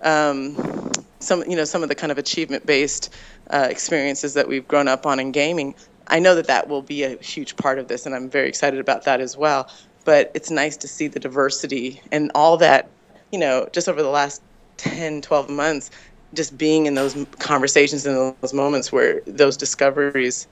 um, 0.02 0.90
some 1.20 1.42
you 1.48 1.56
know 1.56 1.64
some 1.64 1.82
of 1.82 1.88
the 1.88 1.94
kind 1.94 2.12
of 2.12 2.18
achievement 2.18 2.66
based 2.66 3.14
uh, 3.50 3.68
experiences 3.70 4.34
that 4.34 4.48
we've 4.48 4.68
grown 4.68 4.88
up 4.88 5.06
on 5.06 5.20
in 5.20 5.32
gaming. 5.32 5.74
I 6.08 6.18
know 6.18 6.34
that 6.34 6.48
that 6.48 6.68
will 6.68 6.82
be 6.82 7.04
a 7.04 7.16
huge 7.22 7.56
part 7.56 7.78
of 7.78 7.88
this 7.88 8.04
and 8.04 8.14
i'm 8.14 8.28
very 8.28 8.48
excited 8.48 8.80
about 8.80 9.04
that 9.04 9.20
as 9.20 9.36
well 9.36 9.70
but 10.04 10.30
it's 10.34 10.50
nice 10.50 10.76
to 10.78 10.88
see 10.88 11.08
the 11.08 11.20
diversity 11.20 12.02
and 12.12 12.30
all 12.34 12.58
that 12.58 12.90
you 13.30 13.38
know 13.38 13.68
just 13.72 13.88
over 13.88 14.02
the 14.02 14.10
last 14.10 14.42
10, 14.82 15.22
12 15.22 15.50
months, 15.50 15.90
just 16.34 16.58
being 16.58 16.86
in 16.86 16.94
those 16.94 17.14
conversations 17.38 18.04
and 18.06 18.34
those 18.40 18.52
moments 18.52 18.90
where 18.90 19.20
those 19.26 19.56
discoveries 19.56 20.48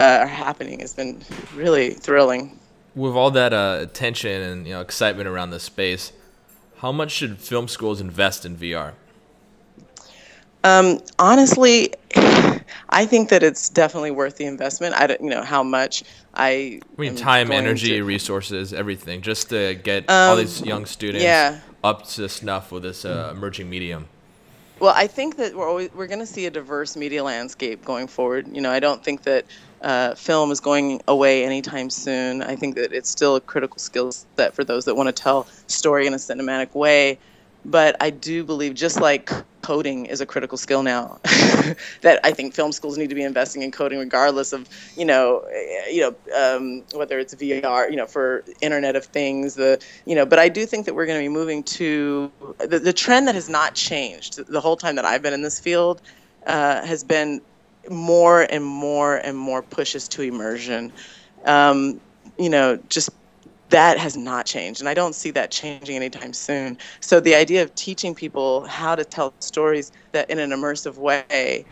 uh, 0.00 0.18
are 0.20 0.26
happening 0.26 0.80
has 0.80 0.94
been 0.94 1.20
really 1.54 1.90
thrilling. 1.90 2.58
With 2.94 3.14
all 3.14 3.30
that 3.32 3.52
uh, 3.52 3.78
attention 3.80 4.42
and 4.42 4.66
you 4.66 4.74
know 4.74 4.80
excitement 4.80 5.28
around 5.28 5.50
this 5.50 5.62
space, 5.62 6.12
how 6.78 6.92
much 6.92 7.12
should 7.12 7.38
film 7.38 7.68
schools 7.68 8.00
invest 8.00 8.44
in 8.44 8.56
VR? 8.56 8.94
Um, 10.64 11.00
honestly, 11.18 11.94
I 12.90 13.06
think 13.06 13.28
that 13.28 13.42
it's 13.42 13.68
definitely 13.68 14.10
worth 14.10 14.36
the 14.36 14.46
investment. 14.46 14.94
I 14.94 15.06
don't, 15.06 15.20
you 15.20 15.30
know, 15.30 15.42
how 15.42 15.62
much 15.62 16.02
I. 16.34 16.80
I 16.96 17.00
mean, 17.00 17.14
time, 17.14 17.52
energy, 17.52 17.90
to, 17.90 18.02
resources, 18.02 18.72
everything, 18.72 19.22
just 19.22 19.50
to 19.50 19.74
get 19.76 20.08
um, 20.10 20.30
all 20.30 20.36
these 20.36 20.60
young 20.62 20.86
students 20.86 21.22
yeah. 21.22 21.60
up 21.84 22.06
to 22.08 22.28
snuff 22.28 22.72
with 22.72 22.82
this 22.82 23.04
uh, 23.04 23.32
emerging 23.34 23.70
medium. 23.70 24.08
Well, 24.80 24.94
I 24.94 25.08
think 25.08 25.36
that 25.38 25.54
we're 25.56 25.68
always 25.68 25.90
we're 25.92 26.06
going 26.06 26.20
to 26.20 26.26
see 26.26 26.46
a 26.46 26.50
diverse 26.50 26.96
media 26.96 27.24
landscape 27.24 27.84
going 27.84 28.06
forward. 28.06 28.48
You 28.54 28.60
know, 28.60 28.70
I 28.70 28.78
don't 28.78 29.02
think 29.02 29.24
that 29.24 29.46
uh, 29.80 30.14
film 30.14 30.52
is 30.52 30.60
going 30.60 31.00
away 31.08 31.44
anytime 31.44 31.90
soon. 31.90 32.42
I 32.42 32.54
think 32.54 32.76
that 32.76 32.92
it's 32.92 33.10
still 33.10 33.34
a 33.36 33.40
critical 33.40 33.78
skill 33.78 34.12
set 34.12 34.54
for 34.54 34.64
those 34.64 34.84
that 34.84 34.94
want 34.94 35.08
to 35.08 35.12
tell 35.12 35.48
story 35.66 36.06
in 36.06 36.14
a 36.14 36.16
cinematic 36.16 36.74
way 36.74 37.18
but 37.68 37.96
I 38.00 38.10
do 38.10 38.44
believe 38.44 38.74
just 38.74 39.00
like 39.00 39.30
coding 39.62 40.06
is 40.06 40.20
a 40.22 40.26
critical 40.26 40.56
skill 40.56 40.82
now 40.82 41.18
that 42.00 42.20
I 42.24 42.32
think 42.32 42.54
film 42.54 42.72
schools 42.72 42.96
need 42.96 43.10
to 43.10 43.14
be 43.14 43.22
investing 43.22 43.62
in 43.62 43.70
coding 43.70 43.98
regardless 43.98 44.52
of 44.54 44.68
you 44.96 45.04
know 45.04 45.40
eh, 45.52 45.90
you 45.90 46.00
know 46.00 46.56
um, 46.56 46.82
whether 46.94 47.18
it's 47.18 47.34
VR 47.34 47.90
you 47.90 47.96
know 47.96 48.06
for 48.06 48.44
Internet 48.62 48.96
of 48.96 49.04
Things 49.04 49.54
the 49.54 49.78
you 50.06 50.14
know 50.14 50.24
but 50.24 50.38
I 50.38 50.48
do 50.48 50.64
think 50.64 50.86
that 50.86 50.94
we're 50.94 51.06
going 51.06 51.18
to 51.18 51.24
be 51.24 51.28
moving 51.28 51.62
to 51.64 52.32
the, 52.58 52.78
the 52.78 52.92
trend 52.92 53.28
that 53.28 53.34
has 53.34 53.50
not 53.50 53.74
changed 53.74 54.46
the 54.46 54.60
whole 54.60 54.76
time 54.76 54.96
that 54.96 55.04
I've 55.04 55.22
been 55.22 55.34
in 55.34 55.42
this 55.42 55.60
field 55.60 56.00
uh, 56.46 56.84
has 56.86 57.04
been 57.04 57.42
more 57.90 58.42
and 58.42 58.64
more 58.64 59.16
and 59.16 59.36
more 59.36 59.62
pushes 59.62 60.08
to 60.08 60.22
immersion. 60.22 60.92
Um, 61.44 62.00
you 62.38 62.48
know 62.48 62.78
just 62.88 63.10
that 63.70 63.98
has 63.98 64.16
not 64.16 64.46
changed 64.46 64.80
and 64.80 64.88
i 64.88 64.94
don't 64.94 65.14
see 65.14 65.30
that 65.32 65.50
changing 65.50 65.96
anytime 65.96 66.32
soon. 66.32 66.78
So 67.00 67.20
the 67.20 67.34
idea 67.34 67.62
of 67.62 67.74
teaching 67.74 68.14
people 68.14 68.66
how 68.66 68.94
to 68.96 69.04
tell 69.04 69.34
stories 69.40 69.92
that 70.12 70.30
in 70.30 70.38
an 70.38 70.50
immersive 70.50 70.96
way 70.98 71.66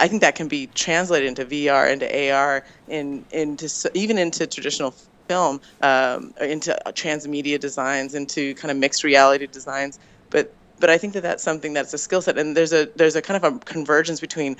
i 0.00 0.08
think 0.08 0.22
that 0.22 0.34
can 0.36 0.48
be 0.48 0.68
translated 0.68 1.28
into 1.28 1.44
vr 1.46 1.90
into 1.92 2.06
ar 2.32 2.64
in 2.88 3.26
into 3.32 3.68
even 3.94 4.18
into 4.18 4.46
traditional 4.46 4.94
film 5.28 5.60
um, 5.82 6.32
into 6.40 6.76
transmedia 6.90 7.58
designs 7.60 8.14
into 8.14 8.54
kind 8.56 8.70
of 8.70 8.76
mixed 8.78 9.04
reality 9.04 9.46
designs. 9.46 9.98
But 10.30 10.56
but 10.78 10.90
i 10.90 10.98
think 10.98 11.14
that 11.14 11.22
that's 11.22 11.42
something 11.44 11.72
that's 11.74 11.94
a 11.94 11.98
skill 11.98 12.22
set 12.22 12.38
and 12.38 12.56
there's 12.56 12.72
a 12.72 12.88
there's 12.96 13.16
a 13.16 13.22
kind 13.22 13.42
of 13.44 13.54
a 13.54 13.58
convergence 13.60 14.20
between 14.20 14.56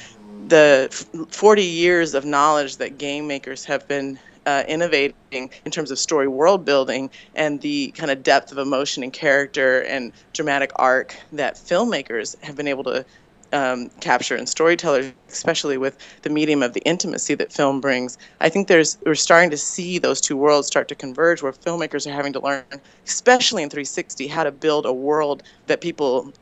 the 0.48 0.88
40 1.32 1.62
years 1.64 2.14
of 2.14 2.24
knowledge 2.24 2.78
that 2.78 2.98
game 2.98 3.26
makers 3.28 3.64
have 3.64 3.86
been 3.88 4.18
uh, 4.46 4.62
innovating 4.68 5.50
in 5.64 5.70
terms 5.70 5.90
of 5.90 5.98
story 5.98 6.28
world 6.28 6.64
building 6.64 7.10
and 7.34 7.60
the 7.60 7.88
kind 7.96 8.10
of 8.10 8.22
depth 8.22 8.52
of 8.52 8.58
emotion 8.58 9.02
and 9.02 9.12
character 9.12 9.80
and 9.82 10.12
dramatic 10.32 10.70
arc 10.76 11.16
that 11.32 11.56
filmmakers 11.56 12.40
have 12.42 12.56
been 12.56 12.68
able 12.68 12.84
to 12.84 13.04
um, 13.52 13.90
capture 14.00 14.34
and 14.36 14.48
storytellers, 14.48 15.12
especially 15.28 15.78
with 15.78 15.96
the 16.22 16.30
medium 16.30 16.62
of 16.62 16.72
the 16.72 16.80
intimacy 16.80 17.34
that 17.34 17.52
film 17.52 17.80
brings. 17.80 18.18
I 18.40 18.48
think 18.48 18.68
there's 18.68 18.98
we're 19.04 19.14
starting 19.14 19.50
to 19.50 19.56
see 19.56 19.98
those 19.98 20.20
two 20.20 20.36
worlds 20.36 20.66
start 20.66 20.88
to 20.88 20.94
converge, 20.94 21.42
where 21.42 21.52
filmmakers 21.52 22.06
are 22.06 22.12
having 22.12 22.32
to 22.34 22.40
learn, 22.40 22.64
especially 23.06 23.62
in 23.62 23.70
360, 23.70 24.26
how 24.26 24.44
to 24.44 24.50
build 24.50 24.86
a 24.86 24.92
world 24.92 25.42
that 25.66 25.80
people 25.80 26.32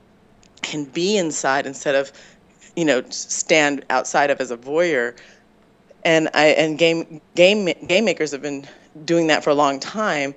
can 0.62 0.84
be 0.84 1.16
inside 1.16 1.66
instead 1.66 1.94
of, 1.94 2.10
you 2.74 2.84
know, 2.84 3.02
stand 3.10 3.84
outside 3.90 4.30
of 4.30 4.40
as 4.40 4.50
a 4.50 4.56
voyeur 4.56 5.14
and 6.04 6.28
I 6.34 6.46
and 6.48 6.78
game 6.78 7.20
game 7.34 7.66
game 7.86 8.04
makers 8.04 8.32
have 8.32 8.42
been 8.42 8.66
doing 9.04 9.28
that 9.28 9.42
for 9.42 9.50
a 9.50 9.54
long 9.54 9.80
time. 9.80 10.34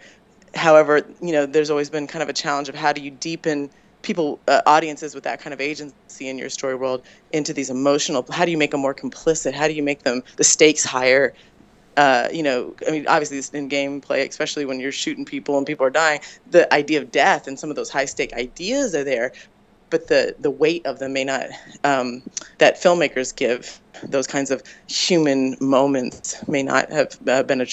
However, 0.56 1.06
you 1.22 1.32
know, 1.32 1.46
there's 1.46 1.70
always 1.70 1.90
been 1.90 2.08
kind 2.08 2.24
of 2.24 2.30
a 2.30 2.34
challenge 2.34 2.70
of 2.70 2.76
how 2.76 2.94
do 2.94 3.02
you 3.02 3.12
deepen 3.12 3.70
people 4.02 4.40
uh, 4.48 4.62
audiences 4.66 5.14
with 5.14 5.26
that 5.26 5.42
kind 5.42 5.54
of 5.54 5.60
agency 5.60 6.30
in 6.30 6.38
your 6.38 6.50
story 6.50 6.76
world 6.76 7.04
into 7.34 7.52
these 7.52 7.70
emotional 7.70 8.26
how 8.32 8.46
do 8.46 8.52
you 8.52 8.58
make 8.58 8.72
them 8.72 8.80
more 8.80 8.96
complicit? 8.96 9.54
How 9.54 9.68
do 9.68 9.74
you 9.74 9.84
make 9.84 10.04
them 10.04 10.24
the 10.38 10.44
stakes 10.44 10.84
higher? 10.84 11.34
Uh, 11.98 12.30
you 12.32 12.44
know, 12.44 12.76
I 12.88 12.92
mean, 12.92 13.08
obviously, 13.08 13.58
in 13.58 13.70
gameplay, 13.70 14.28
especially 14.30 14.66
when 14.66 14.80
you're 14.80 14.92
shooting 14.92 15.26
people 15.26 15.58
and 15.58 15.66
people 15.66 15.84
are 15.86 15.90
dying, 15.90 16.22
the 16.52 16.72
idea 16.72 17.02
of 17.02 17.12
death 17.12 17.48
and 17.48 17.60
some 17.60 17.72
of 17.72 17.76
those 17.76 17.90
high 17.90 18.06
stake 18.06 18.34
ideas 18.34 18.94
are 18.94 19.04
there 19.04 19.34
but 19.89 20.08
the 20.08 20.36
the 20.39 20.52
weight 20.52 20.86
of 20.86 21.00
them 21.00 21.13
may 21.13 21.23
not 21.23 21.47
um, 21.84 22.21
that 22.58 22.82
filmmakers 22.82 23.36
give 23.36 23.80
those 24.04 24.28
kinds 24.28 24.52
of 24.52 24.62
human 24.88 25.58
moments 25.60 26.36
may 26.47 26.63
not 26.63 26.91
have 26.91 27.17
uh, 27.28 27.43
been 27.43 27.62
a, 27.62 27.67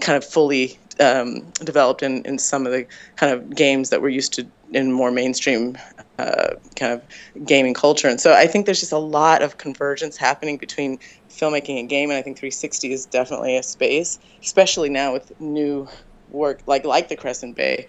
kind 0.00 0.16
of 0.16 0.24
fully 0.24 0.78
um, 1.00 1.40
developed 1.64 2.02
in, 2.02 2.22
in 2.24 2.38
some 2.38 2.66
of 2.66 2.72
the 2.72 2.86
kind 3.16 3.32
of 3.32 3.54
games 3.54 3.90
that 3.90 4.02
we're 4.02 4.10
used 4.10 4.34
to 4.34 4.46
in 4.72 4.92
more 4.92 5.10
mainstream 5.10 5.76
uh, 6.18 6.54
kind 6.76 6.92
of 6.92 7.46
gaming 7.46 7.74
culture. 7.74 8.08
And 8.08 8.20
so 8.20 8.34
I 8.34 8.46
think 8.46 8.66
there's 8.66 8.80
just 8.80 8.92
a 8.92 8.98
lot 8.98 9.42
of 9.42 9.56
convergence 9.56 10.16
happening 10.16 10.58
between 10.58 10.98
filmmaking 11.30 11.80
and 11.80 11.88
game. 11.88 12.10
And 12.10 12.18
I 12.18 12.22
think 12.22 12.36
360 12.36 12.92
is 12.92 13.06
definitely 13.06 13.56
a 13.56 13.62
space, 13.62 14.18
especially 14.42 14.90
now 14.90 15.12
with 15.12 15.38
new 15.40 15.88
work 16.30 16.60
like 16.66 16.84
like 16.84 17.08
the 17.08 17.16
Crescent 17.16 17.56
Bay 17.56 17.88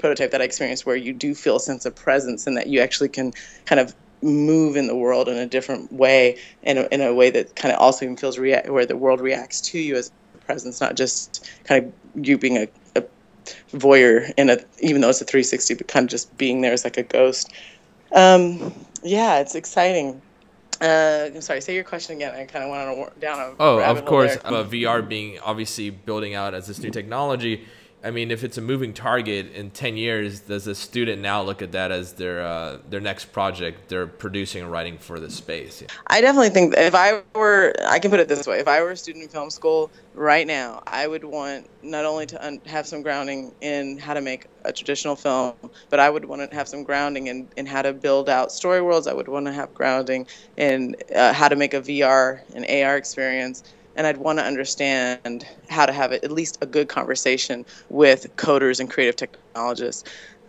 prototype 0.00 0.30
that 0.32 0.40
I 0.40 0.44
experienced, 0.44 0.86
where 0.86 0.96
you 0.96 1.12
do 1.12 1.34
feel 1.34 1.56
a 1.56 1.60
sense 1.60 1.86
of 1.86 1.94
presence 1.94 2.46
and 2.46 2.56
that 2.56 2.66
you 2.66 2.80
actually 2.80 3.10
can 3.10 3.32
kind 3.66 3.80
of 3.80 3.94
move 4.22 4.76
in 4.76 4.86
the 4.86 4.96
world 4.96 5.28
in 5.28 5.36
a 5.36 5.46
different 5.46 5.92
way, 5.92 6.36
and 6.62 6.78
in 6.90 7.00
a 7.00 7.14
way 7.14 7.30
that 7.30 7.56
kind 7.56 7.72
of 7.72 7.80
also 7.80 8.04
even 8.04 8.16
feels 8.16 8.38
rea- 8.38 8.68
where 8.68 8.86
the 8.86 8.96
world 8.96 9.20
reacts 9.20 9.60
to 9.60 9.78
you 9.78 9.96
as 9.96 10.10
a 10.34 10.38
presence, 10.44 10.80
not 10.80 10.96
just 10.96 11.50
kind 11.64 11.84
of 11.84 12.24
you 12.26 12.36
being 12.36 12.56
a, 12.56 12.68
a 12.96 13.04
voyeur 13.72 14.32
in 14.36 14.50
a 14.50 14.58
even 14.80 15.00
though 15.00 15.08
it's 15.08 15.20
a 15.20 15.24
360, 15.24 15.74
but 15.74 15.88
kind 15.88 16.04
of 16.04 16.10
just 16.10 16.36
being 16.36 16.60
there 16.60 16.72
as 16.72 16.84
like 16.84 16.96
a 16.96 17.02
ghost. 17.02 17.52
Um, 18.12 18.74
yeah, 19.02 19.38
it's 19.38 19.54
exciting. 19.54 20.20
Uh, 20.80 21.28
I'm 21.34 21.40
sorry. 21.42 21.60
Say 21.60 21.74
your 21.74 21.84
question 21.84 22.16
again. 22.16 22.34
I 22.34 22.44
kind 22.46 22.64
of 22.64 22.70
went 22.70 22.88
on 22.88 22.98
a, 22.98 23.20
down 23.20 23.38
a. 23.38 23.54
Oh, 23.60 23.80
of 23.80 24.04
course. 24.06 24.36
Uh, 24.44 24.64
VR 24.64 25.06
being 25.06 25.38
obviously 25.40 25.90
building 25.90 26.34
out 26.34 26.54
as 26.54 26.66
this 26.66 26.78
new 26.78 26.90
technology. 26.90 27.66
I 28.02 28.10
mean, 28.10 28.30
if 28.30 28.44
it's 28.44 28.56
a 28.56 28.62
moving 28.62 28.94
target 28.94 29.52
in 29.52 29.70
ten 29.70 29.96
years, 29.96 30.40
does 30.40 30.66
a 30.66 30.74
student 30.74 31.20
now 31.20 31.42
look 31.42 31.60
at 31.60 31.72
that 31.72 31.90
as 31.90 32.14
their 32.14 32.42
uh, 32.42 32.78
their 32.88 33.00
next 33.00 33.26
project 33.26 33.88
they're 33.88 34.06
producing 34.06 34.62
and 34.62 34.72
writing 34.72 34.96
for 34.96 35.20
the 35.20 35.30
space? 35.30 35.82
I 36.06 36.20
definitely 36.22 36.50
think 36.50 36.74
if 36.76 36.94
I 36.94 37.22
were, 37.34 37.74
I 37.86 37.98
can 37.98 38.10
put 38.10 38.20
it 38.20 38.28
this 38.28 38.46
way: 38.46 38.58
if 38.58 38.68
I 38.68 38.82
were 38.82 38.92
a 38.92 38.96
student 38.96 39.24
in 39.24 39.28
film 39.28 39.50
school 39.50 39.90
right 40.14 40.46
now, 40.46 40.82
I 40.86 41.06
would 41.06 41.24
want 41.24 41.68
not 41.82 42.06
only 42.06 42.24
to 42.26 42.46
un- 42.46 42.60
have 42.64 42.86
some 42.86 43.02
grounding 43.02 43.52
in 43.60 43.98
how 43.98 44.14
to 44.14 44.22
make 44.22 44.46
a 44.64 44.72
traditional 44.72 45.14
film, 45.14 45.54
but 45.90 46.00
I 46.00 46.08
would 46.08 46.24
want 46.24 46.48
to 46.48 46.56
have 46.56 46.68
some 46.68 46.84
grounding 46.84 47.26
in, 47.26 47.48
in 47.56 47.66
how 47.66 47.82
to 47.82 47.92
build 47.92 48.30
out 48.30 48.50
story 48.50 48.80
worlds. 48.80 49.06
I 49.06 49.12
would 49.12 49.28
want 49.28 49.44
to 49.46 49.52
have 49.52 49.74
grounding 49.74 50.26
in 50.56 50.96
uh, 51.14 51.34
how 51.34 51.48
to 51.48 51.56
make 51.56 51.74
a 51.74 51.80
VR 51.80 52.40
and 52.54 52.64
AR 52.64 52.96
experience 52.96 53.62
and 54.00 54.06
I'd 54.06 54.16
want 54.16 54.38
to 54.38 54.44
understand 54.46 55.46
how 55.68 55.84
to 55.84 55.92
have 55.92 56.10
at 56.10 56.32
least 56.32 56.56
a 56.62 56.66
good 56.66 56.88
conversation 56.88 57.66
with 57.90 58.34
coders 58.36 58.80
and 58.80 58.88
creative 58.88 59.14
technologists. 59.14 60.04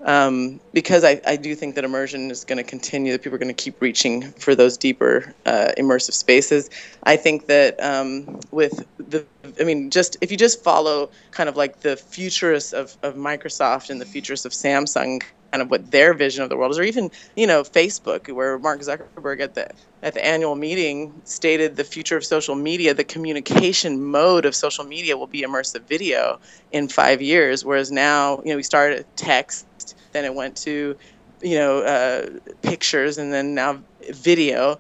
Um, 0.05 0.61
because 0.71 1.03
I, 1.03 1.19
I 1.27 1.35
do 1.35 1.53
think 1.53 1.75
that 1.75 1.83
immersion 1.83 2.31
is 2.31 2.45
going 2.45 2.59
to 2.59 2.63
continue, 2.63 3.11
that 3.11 3.21
people 3.21 3.35
are 3.35 3.39
going 3.39 3.53
to 3.53 3.63
keep 3.63 3.81
reaching 3.81 4.21
for 4.31 4.55
those 4.55 4.77
deeper 4.77 5.35
uh, 5.45 5.73
immersive 5.77 6.13
spaces. 6.13 6.69
I 7.03 7.17
think 7.17 7.47
that 7.47 7.77
um, 7.83 8.39
with 8.51 8.87
the, 8.97 9.25
I 9.59 9.65
mean, 9.65 9.89
just 9.89 10.15
if 10.21 10.31
you 10.31 10.37
just 10.37 10.63
follow 10.63 11.09
kind 11.31 11.49
of 11.49 11.57
like 11.57 11.81
the 11.81 11.97
futurists 11.97 12.71
of, 12.71 12.95
of 13.03 13.15
Microsoft 13.15 13.89
and 13.89 13.99
the 13.99 14.05
futurists 14.05 14.45
of 14.45 14.53
Samsung 14.53 15.23
kind 15.51 15.61
of 15.61 15.69
what 15.69 15.91
their 15.91 16.13
vision 16.13 16.43
of 16.43 16.49
the 16.49 16.57
world 16.57 16.71
is, 16.71 16.79
or 16.79 16.83
even 16.83 17.11
you 17.35 17.47
know 17.47 17.63
Facebook, 17.63 18.31
where 18.33 18.57
Mark 18.57 18.79
Zuckerberg 18.81 19.41
at 19.41 19.55
the 19.55 19.69
at 20.01 20.13
the 20.13 20.25
annual 20.25 20.55
meeting 20.55 21.13
stated 21.25 21.75
the 21.75 21.83
future 21.83 22.17
of 22.17 22.25
social 22.25 22.55
media, 22.55 22.93
the 22.93 23.03
communication 23.03 24.03
mode 24.03 24.45
of 24.45 24.55
social 24.55 24.85
media 24.85 25.17
will 25.17 25.27
be 25.27 25.41
immersive 25.41 25.81
video 25.81 26.39
in 26.71 26.87
five 26.87 27.21
years, 27.21 27.65
whereas 27.65 27.91
now 27.91 28.41
you 28.43 28.51
know 28.51 28.55
we 28.55 28.63
started 28.63 29.05
text, 29.15 29.95
then 30.13 30.25
it 30.25 30.33
went 30.33 30.55
to 30.57 30.95
you 31.41 31.57
know 31.57 31.79
uh, 31.79 32.29
pictures, 32.61 33.17
and 33.17 33.33
then 33.33 33.53
now 33.53 33.81
video 34.11 34.79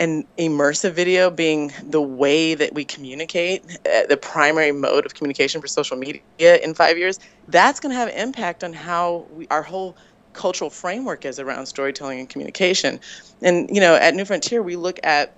and 0.00 0.24
immersive 0.38 0.92
video 0.92 1.30
being 1.30 1.70
the 1.84 2.00
way 2.00 2.54
that 2.54 2.74
we 2.74 2.84
communicate, 2.84 3.62
uh, 3.86 4.06
the 4.08 4.16
primary 4.16 4.72
mode 4.72 5.04
of 5.04 5.12
communication 5.12 5.60
for 5.60 5.68
social 5.68 5.96
media 5.96 6.22
in 6.40 6.72
five 6.72 6.96
years, 6.96 7.18
that's 7.48 7.78
going 7.78 7.92
to 7.92 7.96
have 7.96 8.08
impact 8.08 8.64
on 8.64 8.72
how 8.72 9.26
we, 9.34 9.46
our 9.48 9.62
whole 9.62 9.94
cultural 10.32 10.70
framework 10.70 11.26
is 11.26 11.38
around 11.38 11.66
storytelling 11.66 12.18
and 12.18 12.30
communication. 12.30 12.98
And, 13.42 13.68
you 13.72 13.80
know, 13.80 13.94
at 13.94 14.14
New 14.14 14.24
Frontier, 14.24 14.62
we 14.62 14.74
look 14.74 14.98
at, 15.04 15.34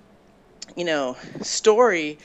you 0.76 0.84
know, 0.84 1.16
story. 1.40 2.16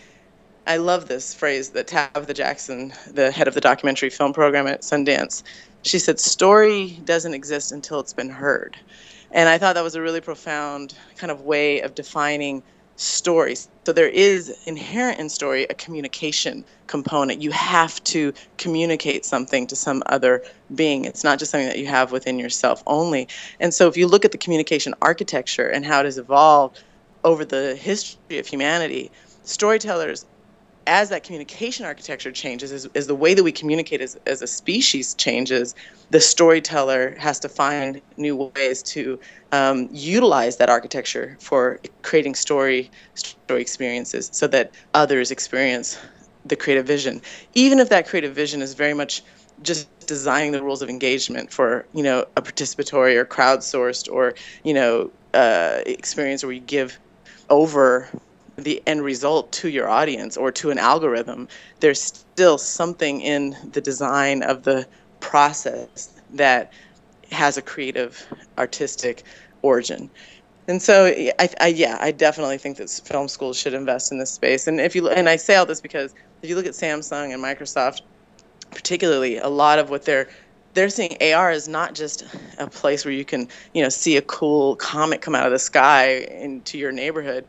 I 0.68 0.78
love 0.78 1.08
this 1.08 1.34
phrase 1.34 1.72
that 1.72 1.88
Tabitha 1.88 2.36
Jackson, 2.36 2.94
the 3.12 3.32
head 3.32 3.48
of 3.48 3.56
the 3.56 3.62
documentary 3.62 4.12
film 4.12 4.32
program 4.32 4.68
at 4.68 4.82
Sundance, 4.82 5.42
she 5.82 5.98
said, 5.98 6.20
story 6.20 7.00
doesn't 7.04 7.34
exist 7.34 7.72
until 7.72 8.00
it's 8.00 8.14
been 8.14 8.30
heard. 8.30 8.78
And 9.32 9.50
I 9.50 9.58
thought 9.58 9.76
that 9.76 9.84
was 9.84 9.96
a 9.96 10.02
really 10.02 10.22
profound 10.22 10.94
kind 11.18 11.32
of 11.32 11.42
way 11.42 11.82
of 11.82 11.96
defining 11.96 12.64
stories. 12.96 13.70
So 13.86 13.94
there 13.94 14.10
is 14.10 14.58
inherent 14.66 15.20
in 15.20 15.30
story 15.30 15.66
a 15.70 15.74
communication 15.76 16.66
component. 16.88 17.42
You 17.42 17.52
have 17.52 18.04
to 18.06 18.34
communicate 18.58 19.24
something 19.24 19.68
to 19.68 19.76
some 19.76 20.02
other 20.08 20.44
being. 20.74 21.06
It's 21.06 21.24
not 21.24 21.40
just 21.40 21.52
something 21.52 21.68
that 21.68 21.78
you 21.78 21.86
have 21.88 22.12
within 22.12 22.40
yourself 22.40 22.82
only. 22.88 23.28
And 23.60 23.74
so 23.74 23.88
if 23.88 23.98
you 23.98 24.08
look 24.08 24.26
at 24.26 24.32
the 24.32 24.38
communication 24.38 24.96
architecture 25.02 25.68
and 25.70 25.86
how 25.86 26.00
it 26.00 26.06
has 26.06 26.18
evolved 26.18 26.84
over 27.24 27.46
the 27.46 27.76
history 27.76 28.40
of 28.40 28.48
humanity, 28.48 29.12
storytellers 29.44 30.26
as 30.88 31.10
that 31.10 31.24
communication 31.24 31.86
architecture 31.86 32.32
changes, 32.32 32.72
as, 32.72 32.86
as 32.96 33.08
the 33.08 33.16
way 33.16 33.34
that 33.34 33.44
we 33.44 33.52
communicate 33.52 34.02
as, 34.02 34.18
as 34.26 34.42
a 34.42 34.48
species 34.48 35.14
changes, 35.14 35.76
the 36.10 36.20
storyteller 36.20 37.16
has 37.20 37.40
to 37.42 37.50
find 37.50 38.02
new 38.16 38.52
ways 38.56 38.82
to 38.82 39.20
um, 39.52 39.90
utilize 39.92 40.58
that 40.58 40.70
architecture 40.70 41.38
for 41.40 41.80
creating 42.02 42.34
story 42.34 42.90
story 43.14 43.62
experiences, 43.62 44.30
so 44.34 44.48
that 44.48 44.72
others 44.94 45.30
experience 45.30 46.00
the 46.46 46.56
creative 46.56 46.88
vision, 46.88 47.22
even 47.54 47.80
if 47.80 47.90
that 47.90 48.08
creative 48.08 48.34
vision 48.34 48.62
is 48.62 48.74
very 48.74 48.94
much 48.94 49.22
just 49.64 49.90
designing 50.08 50.52
the 50.52 50.64
rules 50.64 50.82
of 50.82 50.90
engagement 50.90 51.52
for 51.52 51.86
you 51.94 52.04
know 52.04 52.26
a 52.38 52.42
participatory 52.42 53.16
or 53.16 53.26
crowdsourced 53.26 54.12
or 54.12 54.34
you 54.64 54.74
know 54.74 55.12
uh, 55.34 55.80
experience 55.86 56.44
where 56.44 56.54
you 56.54 56.62
give 56.62 57.00
over 57.50 58.08
the 58.58 58.82
end 58.88 59.04
result 59.04 59.52
to 59.52 59.70
your 59.70 59.88
audience 59.88 60.36
or 60.36 60.52
to 60.52 60.72
an 60.72 60.80
algorithm, 60.80 61.48
there's 61.80 62.02
still 62.02 62.58
something 62.58 63.22
in 63.22 63.56
the 63.72 63.82
design 63.82 64.42
of 64.44 64.64
the 64.64 64.88
process 65.20 66.10
that 66.34 66.74
has 67.32 67.58
a 67.58 67.62
creative, 67.62 68.26
artistic 68.58 69.24
origin. 69.62 70.10
And 70.68 70.82
so, 70.82 71.06
I, 71.06 71.50
I, 71.62 71.68
yeah, 71.68 71.98
I 72.02 72.12
definitely 72.12 72.58
think 72.58 72.78
that 72.78 72.90
film 72.90 73.28
schools 73.28 73.58
should 73.58 73.74
invest 73.74 74.12
in 74.12 74.18
this 74.18 74.32
space. 74.32 74.68
And 74.68 74.82
if 74.82 74.96
you 74.96 75.08
and 75.08 75.30
I 75.30 75.38
say 75.38 75.56
all 75.56 75.66
this 75.66 75.80
because 75.80 76.14
if 76.42 76.50
you 76.50 76.56
look 76.56 76.66
at 76.66 76.74
Samsung 76.74 77.34
and 77.34 77.42
Microsoft, 77.42 78.02
particularly, 78.72 79.38
a 79.38 79.48
lot 79.48 79.80
of 79.80 79.90
what 79.90 80.04
they're 80.04 80.28
they're 80.74 80.90
seeing 80.90 81.16
AR 81.22 81.52
is 81.52 81.68
not 81.68 81.96
just 81.96 82.26
a 82.60 82.68
place 82.68 83.06
where 83.06 83.14
you 83.14 83.26
can, 83.26 83.48
you 83.74 83.82
know, 83.82 83.90
see 83.90 84.18
a 84.18 84.22
cool 84.22 84.76
comet 84.76 85.22
come 85.22 85.36
out 85.36 85.46
of 85.46 85.52
the 85.52 85.60
sky 85.60 86.28
into 86.40 86.78
your 86.78 86.92
neighborhood 86.92 87.46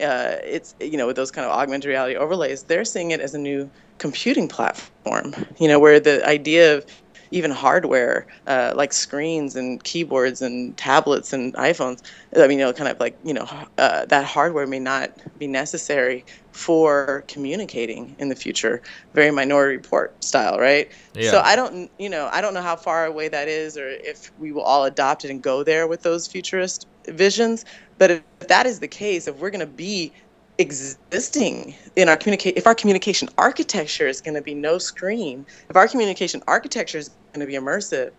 uh, 0.00 0.36
it's 0.44 0.74
you 0.80 0.96
know 0.96 1.06
with 1.06 1.16
those 1.16 1.30
kind 1.30 1.46
of 1.46 1.52
augmented 1.52 1.88
reality 1.88 2.16
overlays, 2.16 2.64
they're 2.64 2.84
seeing 2.84 3.10
it 3.10 3.20
as 3.20 3.34
a 3.34 3.38
new 3.38 3.70
computing 3.98 4.48
platform. 4.48 5.34
You 5.58 5.68
know 5.68 5.78
where 5.78 6.00
the 6.00 6.26
idea 6.26 6.76
of 6.76 6.86
even 7.32 7.50
hardware 7.50 8.26
uh, 8.46 8.72
like 8.76 8.92
screens 8.92 9.56
and 9.56 9.82
keyboards 9.84 10.42
and 10.42 10.76
tablets 10.76 11.32
and 11.32 11.54
iPhones. 11.54 12.02
I 12.36 12.46
mean, 12.46 12.58
you 12.58 12.64
know, 12.64 12.72
kind 12.72 12.90
of 12.90 13.00
like 13.00 13.18
you 13.24 13.34
know 13.34 13.48
uh, 13.78 14.04
that 14.06 14.24
hardware 14.24 14.66
may 14.66 14.78
not 14.78 15.10
be 15.38 15.46
necessary 15.46 16.24
for 16.52 17.24
communicating 17.28 18.14
in 18.18 18.28
the 18.28 18.36
future. 18.36 18.82
Very 19.14 19.30
Minority 19.30 19.76
Report 19.76 20.22
style, 20.22 20.58
right? 20.58 20.90
Yeah. 21.14 21.30
So 21.30 21.40
I 21.40 21.56
don't, 21.56 21.90
you 21.98 22.10
know, 22.10 22.28
I 22.30 22.40
don't 22.42 22.54
know 22.54 22.62
how 22.62 22.76
far 22.76 23.06
away 23.06 23.28
that 23.28 23.48
is, 23.48 23.76
or 23.76 23.88
if 23.88 24.30
we 24.38 24.52
will 24.52 24.62
all 24.62 24.84
adopt 24.84 25.24
it 25.24 25.30
and 25.30 25.42
go 25.42 25.64
there 25.64 25.86
with 25.86 26.02
those 26.02 26.26
futurist 26.26 26.86
visions. 27.06 27.64
But 28.02 28.10
if 28.10 28.48
that 28.48 28.66
is 28.66 28.80
the 28.80 28.88
case, 28.88 29.28
if 29.28 29.36
we're 29.36 29.50
going 29.50 29.60
to 29.60 29.74
be 29.88 30.12
existing 30.58 31.72
in 31.94 32.08
our 32.08 32.16
communicate 32.16 32.56
if 32.56 32.66
our 32.66 32.74
communication 32.74 33.28
architecture 33.38 34.08
is 34.08 34.20
going 34.20 34.34
to 34.34 34.42
be 34.42 34.54
no 34.54 34.76
screen 34.76 35.46
if 35.70 35.76
our 35.76 35.88
communication 35.88 36.42
architecture 36.46 36.98
is 36.98 37.08
going 37.32 37.40
to 37.40 37.46
be 37.46 37.54
immersive 37.54 38.10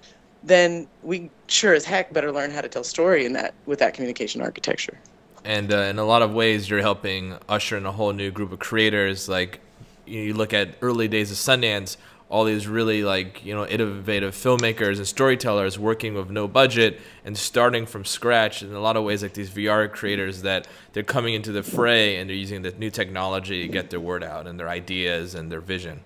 then 0.43 0.87
we 1.03 1.29
sure 1.47 1.75
as 1.75 1.85
heck 1.85 2.11
better 2.11 2.31
learn 2.31 2.49
how 2.49 2.59
to 2.59 2.67
tell 2.67 2.83
story 2.83 3.23
in 3.23 3.33
that 3.33 3.53
with 3.65 3.77
that 3.79 3.93
communication 3.93 4.41
architecture. 4.41 4.97
And 5.45 5.71
uh, 5.71 5.77
in 5.77 5.99
a 5.99 6.05
lot 6.05 6.21
of 6.21 6.33
ways 6.33 6.69
you're 6.69 6.81
helping 6.81 7.37
usher 7.47 7.77
in 7.77 7.85
a 7.85 7.91
whole 7.91 8.13
new 8.13 8.31
group 8.31 8.51
of 8.51 8.59
creators. 8.59 9.29
Like 9.29 9.59
you 10.05 10.33
look 10.33 10.53
at 10.53 10.75
early 10.81 11.07
days 11.07 11.29
of 11.29 11.37
sundance 11.37 11.97
all 12.33 12.45
these 12.45 12.67
really 12.67 13.03
like 13.03 13.45
you 13.45 13.53
know 13.53 13.63
innovative 13.67 14.33
filmmakers 14.33 14.97
and 14.97 15.05
storytellers 15.05 15.77
working 15.77 16.15
with 16.15 16.31
no 16.31 16.47
budget 16.47 16.99
and 17.25 17.37
starting 17.37 17.85
from 17.85 18.03
scratch 18.03 18.63
in 18.63 18.73
a 18.73 18.79
lot 18.79 18.97
of 18.97 19.03
ways 19.03 19.21
like 19.21 19.35
these 19.35 19.51
VR 19.51 19.87
creators 19.89 20.41
that 20.41 20.67
they're 20.93 21.03
coming 21.03 21.35
into 21.35 21.51
the 21.51 21.61
fray 21.61 22.17
and 22.17 22.27
they're 22.27 22.35
using 22.35 22.63
the 22.63 22.71
new 22.71 22.89
technology 22.89 23.61
to 23.61 23.67
get 23.67 23.91
their 23.91 23.99
word 23.99 24.23
out 24.23 24.47
and 24.47 24.59
their 24.59 24.67
ideas 24.67 25.35
and 25.35 25.51
their 25.51 25.61
vision. 25.61 25.99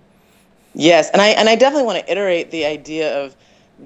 Yes, 0.74 1.08
and 1.12 1.22
I 1.22 1.28
and 1.28 1.48
I 1.48 1.56
definitely 1.56 1.86
want 1.86 2.04
to 2.04 2.12
iterate 2.12 2.50
the 2.50 2.66
idea 2.66 3.24
of 3.24 3.34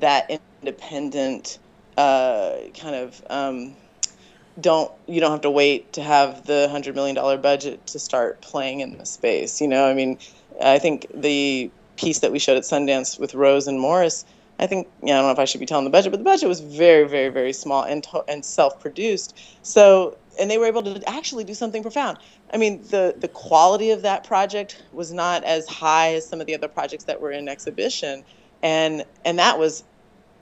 that 0.00 0.28
independent 0.64 1.60
uh, 1.96 2.56
kind 2.76 2.96
of 2.96 3.22
um, 3.30 3.76
don't 4.60 4.90
you 5.06 5.20
don't 5.20 5.30
have 5.30 5.42
to 5.42 5.50
wait 5.50 5.92
to 5.92 6.02
have 6.02 6.44
the 6.44 6.68
hundred 6.70 6.96
million 6.96 7.14
dollar 7.14 7.38
budget 7.38 7.86
to 7.86 8.00
start 8.00 8.40
playing 8.40 8.80
in 8.80 8.98
the 8.98 9.06
space. 9.06 9.60
You 9.60 9.68
know, 9.68 9.86
I 9.86 9.94
mean, 9.94 10.18
I 10.60 10.80
think 10.80 11.06
the 11.14 11.70
piece 12.02 12.18
that 12.20 12.32
we 12.32 12.38
showed 12.38 12.56
at 12.56 12.64
Sundance 12.64 13.18
with 13.18 13.34
Rose 13.34 13.66
and 13.66 13.80
Morris 13.80 14.24
I 14.58 14.66
think 14.66 14.88
I 15.02 15.06
don't 15.06 15.24
know 15.24 15.32
if 15.32 15.38
I 15.38 15.44
should 15.44 15.60
be 15.60 15.66
telling 15.66 15.84
the 15.84 15.90
budget, 15.90 16.12
but 16.12 16.18
the 16.18 16.24
budget 16.24 16.48
was 16.48 16.60
very, 16.60 17.06
very, 17.08 17.28
very 17.30 17.52
small 17.52 17.82
and 17.82 18.02
to- 18.04 18.24
and 18.28 18.44
self-produced. 18.44 19.36
So 19.62 20.16
and 20.38 20.50
they 20.50 20.56
were 20.56 20.66
able 20.66 20.82
to 20.82 21.02
actually 21.08 21.44
do 21.44 21.52
something 21.52 21.82
profound. 21.82 22.18
I 22.52 22.58
mean, 22.58 22.82
the 22.90 23.14
the 23.18 23.28
quality 23.28 23.90
of 23.90 24.02
that 24.02 24.24
project 24.24 24.82
was 24.92 25.12
not 25.12 25.42
as 25.44 25.66
high 25.66 26.14
as 26.14 26.26
some 26.26 26.40
of 26.40 26.46
the 26.46 26.54
other 26.54 26.68
projects 26.68 27.04
that 27.04 27.20
were 27.20 27.32
in 27.32 27.48
exhibition, 27.48 28.24
and 28.62 29.04
and 29.24 29.38
that 29.38 29.58
was 29.58 29.84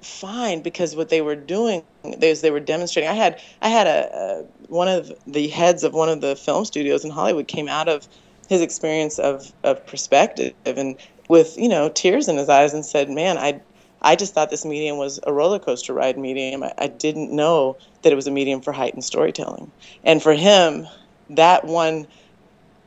fine 0.03 0.61
because 0.61 0.97
what 0.97 1.09
they 1.09 1.21
were 1.21 1.37
doing 1.37 1.83
is 2.05 2.41
they 2.43 2.51
were 2.51 2.61
demonstrating. 2.61 3.11
I 3.11 3.15
had 3.15 3.41
I 3.63 3.69
had 3.69 3.87
a, 3.87 4.15
a 4.15 4.45
one 4.71 4.89
of 4.89 5.13
the 5.27 5.49
heads 5.49 5.83
of 5.83 5.95
one 5.95 6.09
of 6.11 6.21
the 6.21 6.37
film 6.37 6.65
studios 6.65 7.05
in 7.05 7.11
Hollywood 7.11 7.49
came 7.49 7.69
out 7.69 7.89
of 7.89 8.07
his 8.51 8.61
experience 8.61 9.19
of 9.19 9.53
of 9.63 9.87
perspective 9.87 10.53
and 10.67 10.97
with 11.29 11.57
you 11.57 11.69
know 11.69 11.89
tears 11.89 12.29
in 12.29 12.37
his 12.37 12.51
eyes 12.51 12.75
and 12.75 12.85
said, 12.85 13.09
"Man, 13.09 13.39
I 13.39 13.61
I 14.03 14.17
just 14.17 14.35
thought 14.35 14.51
this 14.51 14.65
medium 14.65 14.99
was 14.99 15.21
a 15.27 15.33
roller 15.33 15.61
coaster 15.61 15.95
ride 15.95 16.19
medium. 16.19 16.65
I, 16.65 16.75
I 16.77 16.89
didn't 16.89 17.31
know 17.31 17.77
that 18.03 18.13
it 18.13 18.17
was 18.17 18.27
a 18.27 18.31
medium 18.31 18.61
for 18.61 18.73
heightened 18.73 19.05
storytelling. 19.05 19.71
And 20.05 20.23
for 20.23 20.35
him, 20.35 20.89
that 21.31 21.65
one, 21.65 22.09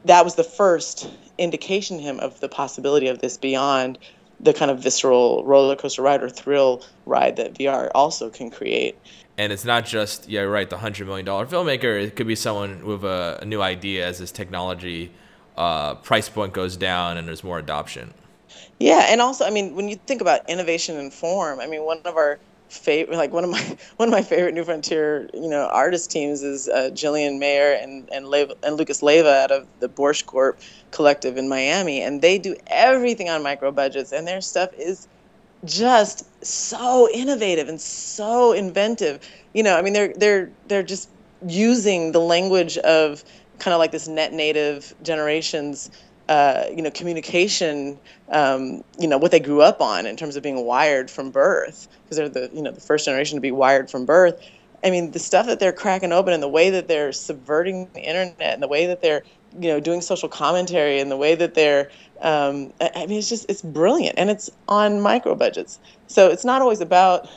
that 0.05 0.25
was 0.25 0.35
the 0.35 0.43
first 0.43 1.09
indication 1.37 1.97
to 1.97 2.03
him 2.03 2.19
of 2.19 2.39
the 2.41 2.49
possibility 2.49 3.07
of 3.07 3.19
this 3.19 3.37
beyond 3.37 3.97
the 4.39 4.53
kind 4.53 4.69
of 4.69 4.79
visceral 4.79 5.45
roller 5.45 5.77
coaster 5.77 6.01
ride 6.01 6.21
or 6.21 6.29
thrill 6.29 6.83
ride 7.05 7.37
that 7.37 7.53
VR 7.53 7.89
also 7.95 8.29
can 8.29 8.51
create. 8.51 8.97
And 9.37 9.53
it's 9.53 9.63
not 9.63 9.85
just 9.85 10.27
yeah, 10.27 10.41
right, 10.41 10.69
the 10.69 10.79
hundred 10.79 11.07
million 11.07 11.25
dollar 11.25 11.45
filmmaker. 11.45 12.03
It 12.03 12.17
could 12.17 12.27
be 12.27 12.35
someone 12.35 12.85
with 12.85 13.05
a, 13.05 13.39
a 13.41 13.45
new 13.45 13.61
idea 13.61 14.05
as 14.05 14.19
this 14.19 14.31
technology 14.31 15.11
uh, 15.57 15.95
price 15.95 16.29
point 16.29 16.53
goes 16.53 16.77
down 16.77 17.17
and 17.17 17.27
there's 17.27 17.43
more 17.43 17.59
adoption. 17.59 18.13
Yeah, 18.79 19.07
and 19.09 19.21
also, 19.21 19.45
I 19.45 19.49
mean, 19.49 19.75
when 19.75 19.87
you 19.87 19.95
think 19.95 20.21
about 20.21 20.49
innovation 20.49 20.97
and 20.97 21.13
form, 21.13 21.59
I 21.59 21.67
mean, 21.67 21.83
one 21.83 21.99
of 22.05 22.17
our 22.17 22.39
favorite, 22.69 23.17
like 23.17 23.31
one 23.31 23.43
of 23.43 23.49
my 23.49 23.77
one 23.97 24.09
of 24.09 24.11
my 24.11 24.21
favorite 24.21 24.53
New 24.53 24.63
Frontier, 24.63 25.29
you 25.33 25.47
know, 25.47 25.69
artist 25.71 26.11
teams 26.11 26.43
is 26.43 26.67
uh, 26.69 26.89
Jillian 26.93 27.39
Mayer 27.39 27.73
and 27.73 28.09
and, 28.11 28.27
and 28.63 28.75
Lucas 28.77 29.01
Leyva 29.01 29.43
out 29.43 29.51
of 29.51 29.67
the 29.79 29.87
Borscht 29.87 30.25
Corp 30.25 30.59
collective 30.91 31.37
in 31.37 31.47
Miami, 31.47 32.01
and 32.01 32.21
they 32.21 32.37
do 32.37 32.55
everything 32.67 33.29
on 33.29 33.43
micro 33.43 33.71
budgets, 33.71 34.11
and 34.11 34.27
their 34.27 34.41
stuff 34.41 34.71
is 34.77 35.07
just 35.65 36.25
so 36.45 37.07
innovative 37.13 37.69
and 37.69 37.79
so 37.79 38.51
inventive. 38.51 39.19
You 39.53 39.63
know, 39.63 39.77
I 39.77 39.81
mean, 39.81 39.93
they're 39.93 40.13
they're 40.13 40.51
they're 40.67 40.83
just 40.83 41.09
using 41.47 42.11
the 42.11 42.19
language 42.19 42.77
of 42.79 43.23
kind 43.63 43.73
of 43.73 43.79
like 43.79 43.91
this 43.91 44.07
net 44.07 44.33
native 44.33 44.93
generations 45.03 45.89
uh, 46.29 46.65
you 46.73 46.81
know, 46.81 46.91
communication, 46.91 47.99
um, 48.29 48.83
you 48.97 49.07
know, 49.07 49.17
what 49.17 49.31
they 49.31 49.39
grew 49.39 49.61
up 49.61 49.81
on 49.81 50.05
in 50.05 50.15
terms 50.15 50.35
of 50.35 50.43
being 50.43 50.65
wired 50.65 51.11
from 51.11 51.31
birth, 51.31 51.87
because 52.03 52.17
they're 52.17 52.29
the, 52.29 52.49
you 52.53 52.61
know, 52.61 52.71
the 52.71 52.81
first 52.81 53.05
generation 53.05 53.35
to 53.35 53.41
be 53.41 53.51
wired 53.51 53.91
from 53.91 54.05
birth. 54.05 54.39
I 54.85 54.89
mean, 54.89 55.11
the 55.11 55.19
stuff 55.19 55.45
that 55.47 55.59
they're 55.59 55.73
cracking 55.73 56.11
open 56.11 56.33
and 56.33 56.41
the 56.41 56.47
way 56.47 56.69
that 56.69 56.87
they're 56.87 57.11
subverting 57.11 57.89
the 57.93 58.01
internet 58.01 58.53
and 58.53 58.63
the 58.63 58.67
way 58.67 58.85
that 58.85 59.01
they're, 59.01 59.23
you 59.59 59.69
know, 59.69 59.79
doing 59.79 60.01
social 60.01 60.29
commentary 60.29 60.99
and 60.99 61.11
the 61.11 61.17
way 61.17 61.35
that 61.35 61.55
they're, 61.55 61.89
um, 62.21 62.73
I 62.79 63.05
mean, 63.05 63.19
it's 63.19 63.29
just, 63.29 63.45
it's 63.49 63.61
brilliant 63.61 64.17
and 64.17 64.29
it's 64.29 64.49
on 64.67 65.01
micro 65.01 65.35
budgets. 65.35 65.79
So 66.07 66.29
it's 66.29 66.45
not 66.45 66.61
always 66.61 66.81
about, 66.81 67.29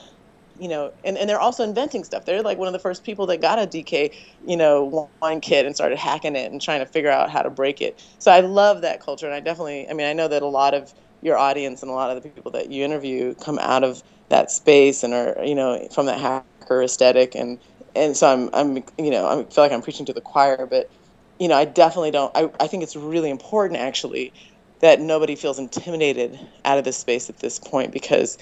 you 0.61 0.69
know, 0.69 0.93
and, 1.05 1.17
and 1.19 1.29
they're 1.29 1.41
also 1.41 1.65
inventing 1.65 2.05
stuff. 2.05 2.25
They're 2.25 2.43
like 2.43 2.59
one 2.59 2.69
of 2.69 2.73
the 2.73 2.79
first 2.79 3.05
people 3.05 3.27
that 3.27 3.41
got 3.41 3.59
a 3.59 3.67
DK, 3.67 4.15
you 4.47 4.57
know, 4.57 5.11
wine 5.21 5.41
kit 5.41 5.67
and 5.67 5.75
started 5.75 5.99
hacking 5.99 6.37
it 6.37 6.51
and 6.53 6.61
trying 6.61 6.81
to 6.81 6.87
figure 6.87 7.11
out 7.11 7.31
how 7.31 7.43
to 7.43 7.51
break 7.51 7.81
it. 7.81 8.03
So 8.19 8.31
I 8.31 8.41
love 8.41 8.83
that 8.83 9.01
culture. 9.01 9.27
And 9.27 9.35
I 9.35 9.41
definitely, 9.41 9.89
I 9.89 9.93
mean, 9.93 10.07
I 10.07 10.13
know 10.13 10.29
that 10.29 10.43
a 10.43 10.47
lot 10.47 10.75
of 10.75 10.93
your 11.23 11.37
audience 11.37 11.83
and 11.83 11.91
a 11.91 11.95
lot 11.95 12.15
of 12.15 12.23
the 12.23 12.29
people 12.29 12.51
that 12.53 12.71
you 12.71 12.85
interview 12.85 13.35
come 13.35 13.59
out 13.59 13.85
of 13.85 14.03
that 14.29 14.51
space 14.51 15.03
and 15.03 15.15
are, 15.15 15.37
you 15.45 15.55
know, 15.55 15.87
from 15.93 16.07
that 16.07 16.21
hacker 16.21 16.83
aesthetic. 16.83 17.35
And, 17.35 17.59
and 17.95 18.17
so 18.17 18.29
I'm, 18.29 18.51
I'm, 18.53 18.85
you 18.99 19.11
know, 19.11 19.27
I 19.27 19.45
feel 19.45 19.65
like 19.65 19.73
I'm 19.73 19.83
preaching 19.83 20.07
to 20.07 20.13
the 20.13 20.21
choir, 20.21 20.67
but, 20.67 20.91
you 21.39 21.49
know, 21.49 21.57
I 21.57 21.65
definitely 21.65 22.11
don't, 22.11 22.31
I, 22.37 22.51
I 22.61 22.67
think 22.67 22.83
it's 22.83 22.97
really 22.97 23.31
important 23.31 23.81
actually 23.81 24.33
that 24.81 25.01
nobody 25.01 25.37
feels 25.37 25.59
intimidated 25.59 26.39
out 26.65 26.79
of 26.79 26.85
this 26.85 26.99
space 26.99 27.31
at 27.31 27.39
this 27.39 27.59
point 27.59 27.93
because 27.93 28.37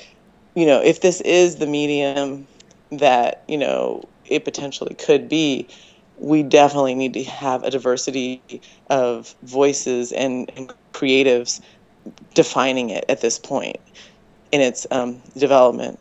you 0.54 0.66
know, 0.66 0.80
if 0.80 1.00
this 1.00 1.20
is 1.22 1.56
the 1.56 1.66
medium 1.66 2.46
that, 2.92 3.42
you 3.48 3.58
know, 3.58 4.04
it 4.26 4.44
potentially 4.44 4.94
could 4.94 5.28
be, 5.28 5.66
we 6.18 6.42
definitely 6.42 6.94
need 6.94 7.12
to 7.14 7.24
have 7.24 7.64
a 7.64 7.70
diversity 7.70 8.40
of 8.88 9.34
voices 9.42 10.12
and, 10.12 10.50
and 10.56 10.72
creatives 10.92 11.60
defining 12.34 12.90
it 12.90 13.04
at 13.08 13.20
this 13.20 13.38
point 13.38 13.78
in 14.52 14.60
its 14.60 14.86
um, 14.90 15.20
development. 15.36 15.98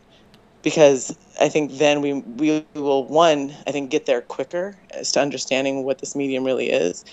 Because 0.62 1.16
I 1.40 1.48
think 1.48 1.72
then 1.72 2.00
we, 2.00 2.14
we 2.14 2.64
will, 2.74 3.04
one, 3.04 3.54
I 3.66 3.72
think 3.72 3.90
get 3.90 4.06
there 4.06 4.22
quicker 4.22 4.76
as 4.92 5.12
to 5.12 5.20
understanding 5.20 5.84
what 5.84 5.98
this 5.98 6.14
medium 6.14 6.44
really 6.44 6.70
is. 6.70 7.04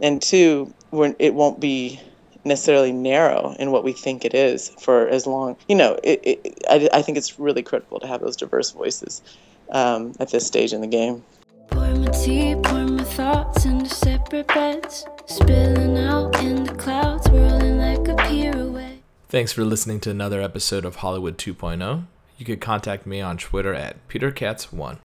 And 0.00 0.20
two, 0.22 0.72
it 1.18 1.34
won't 1.34 1.58
be 1.58 2.00
necessarily 2.44 2.92
narrow 2.92 3.54
in 3.58 3.70
what 3.70 3.84
we 3.84 3.92
think 3.92 4.24
it 4.24 4.34
is 4.34 4.70
for 4.80 5.08
as 5.08 5.26
long. 5.26 5.56
You 5.68 5.76
know, 5.76 5.98
it, 6.02 6.20
it, 6.22 6.64
I, 6.68 6.88
I 6.92 7.02
think 7.02 7.18
it's 7.18 7.38
really 7.38 7.62
critical 7.62 8.00
to 8.00 8.06
have 8.06 8.20
those 8.20 8.36
diverse 8.36 8.70
voices 8.70 9.22
um, 9.70 10.14
at 10.20 10.30
this 10.30 10.46
stage 10.46 10.72
in 10.72 10.80
the 10.80 10.86
game. 10.86 11.24
Pour 11.68 11.94
my 11.94 12.06
tea, 12.06 12.54
pour 12.62 12.84
my 12.84 13.04
thoughts 13.04 13.64
into 13.64 13.88
separate 13.88 14.48
beds, 14.48 15.06
spilling 15.26 15.96
out 15.98 16.38
in 16.42 16.64
the 16.64 16.74
clouds, 16.74 17.28
whirling 17.30 17.78
like 17.78 18.08
a 18.08 18.16
pirouette. 18.28 18.98
Thanks 19.28 19.52
for 19.52 19.64
listening 19.64 20.00
to 20.00 20.10
another 20.10 20.42
episode 20.42 20.84
of 20.84 20.96
Hollywood 20.96 21.38
2.0. 21.38 22.06
You 22.36 22.44
could 22.44 22.60
contact 22.60 23.06
me 23.06 23.20
on 23.20 23.38
Twitter 23.38 23.72
at 23.72 24.06
PeterCats1. 24.08 24.98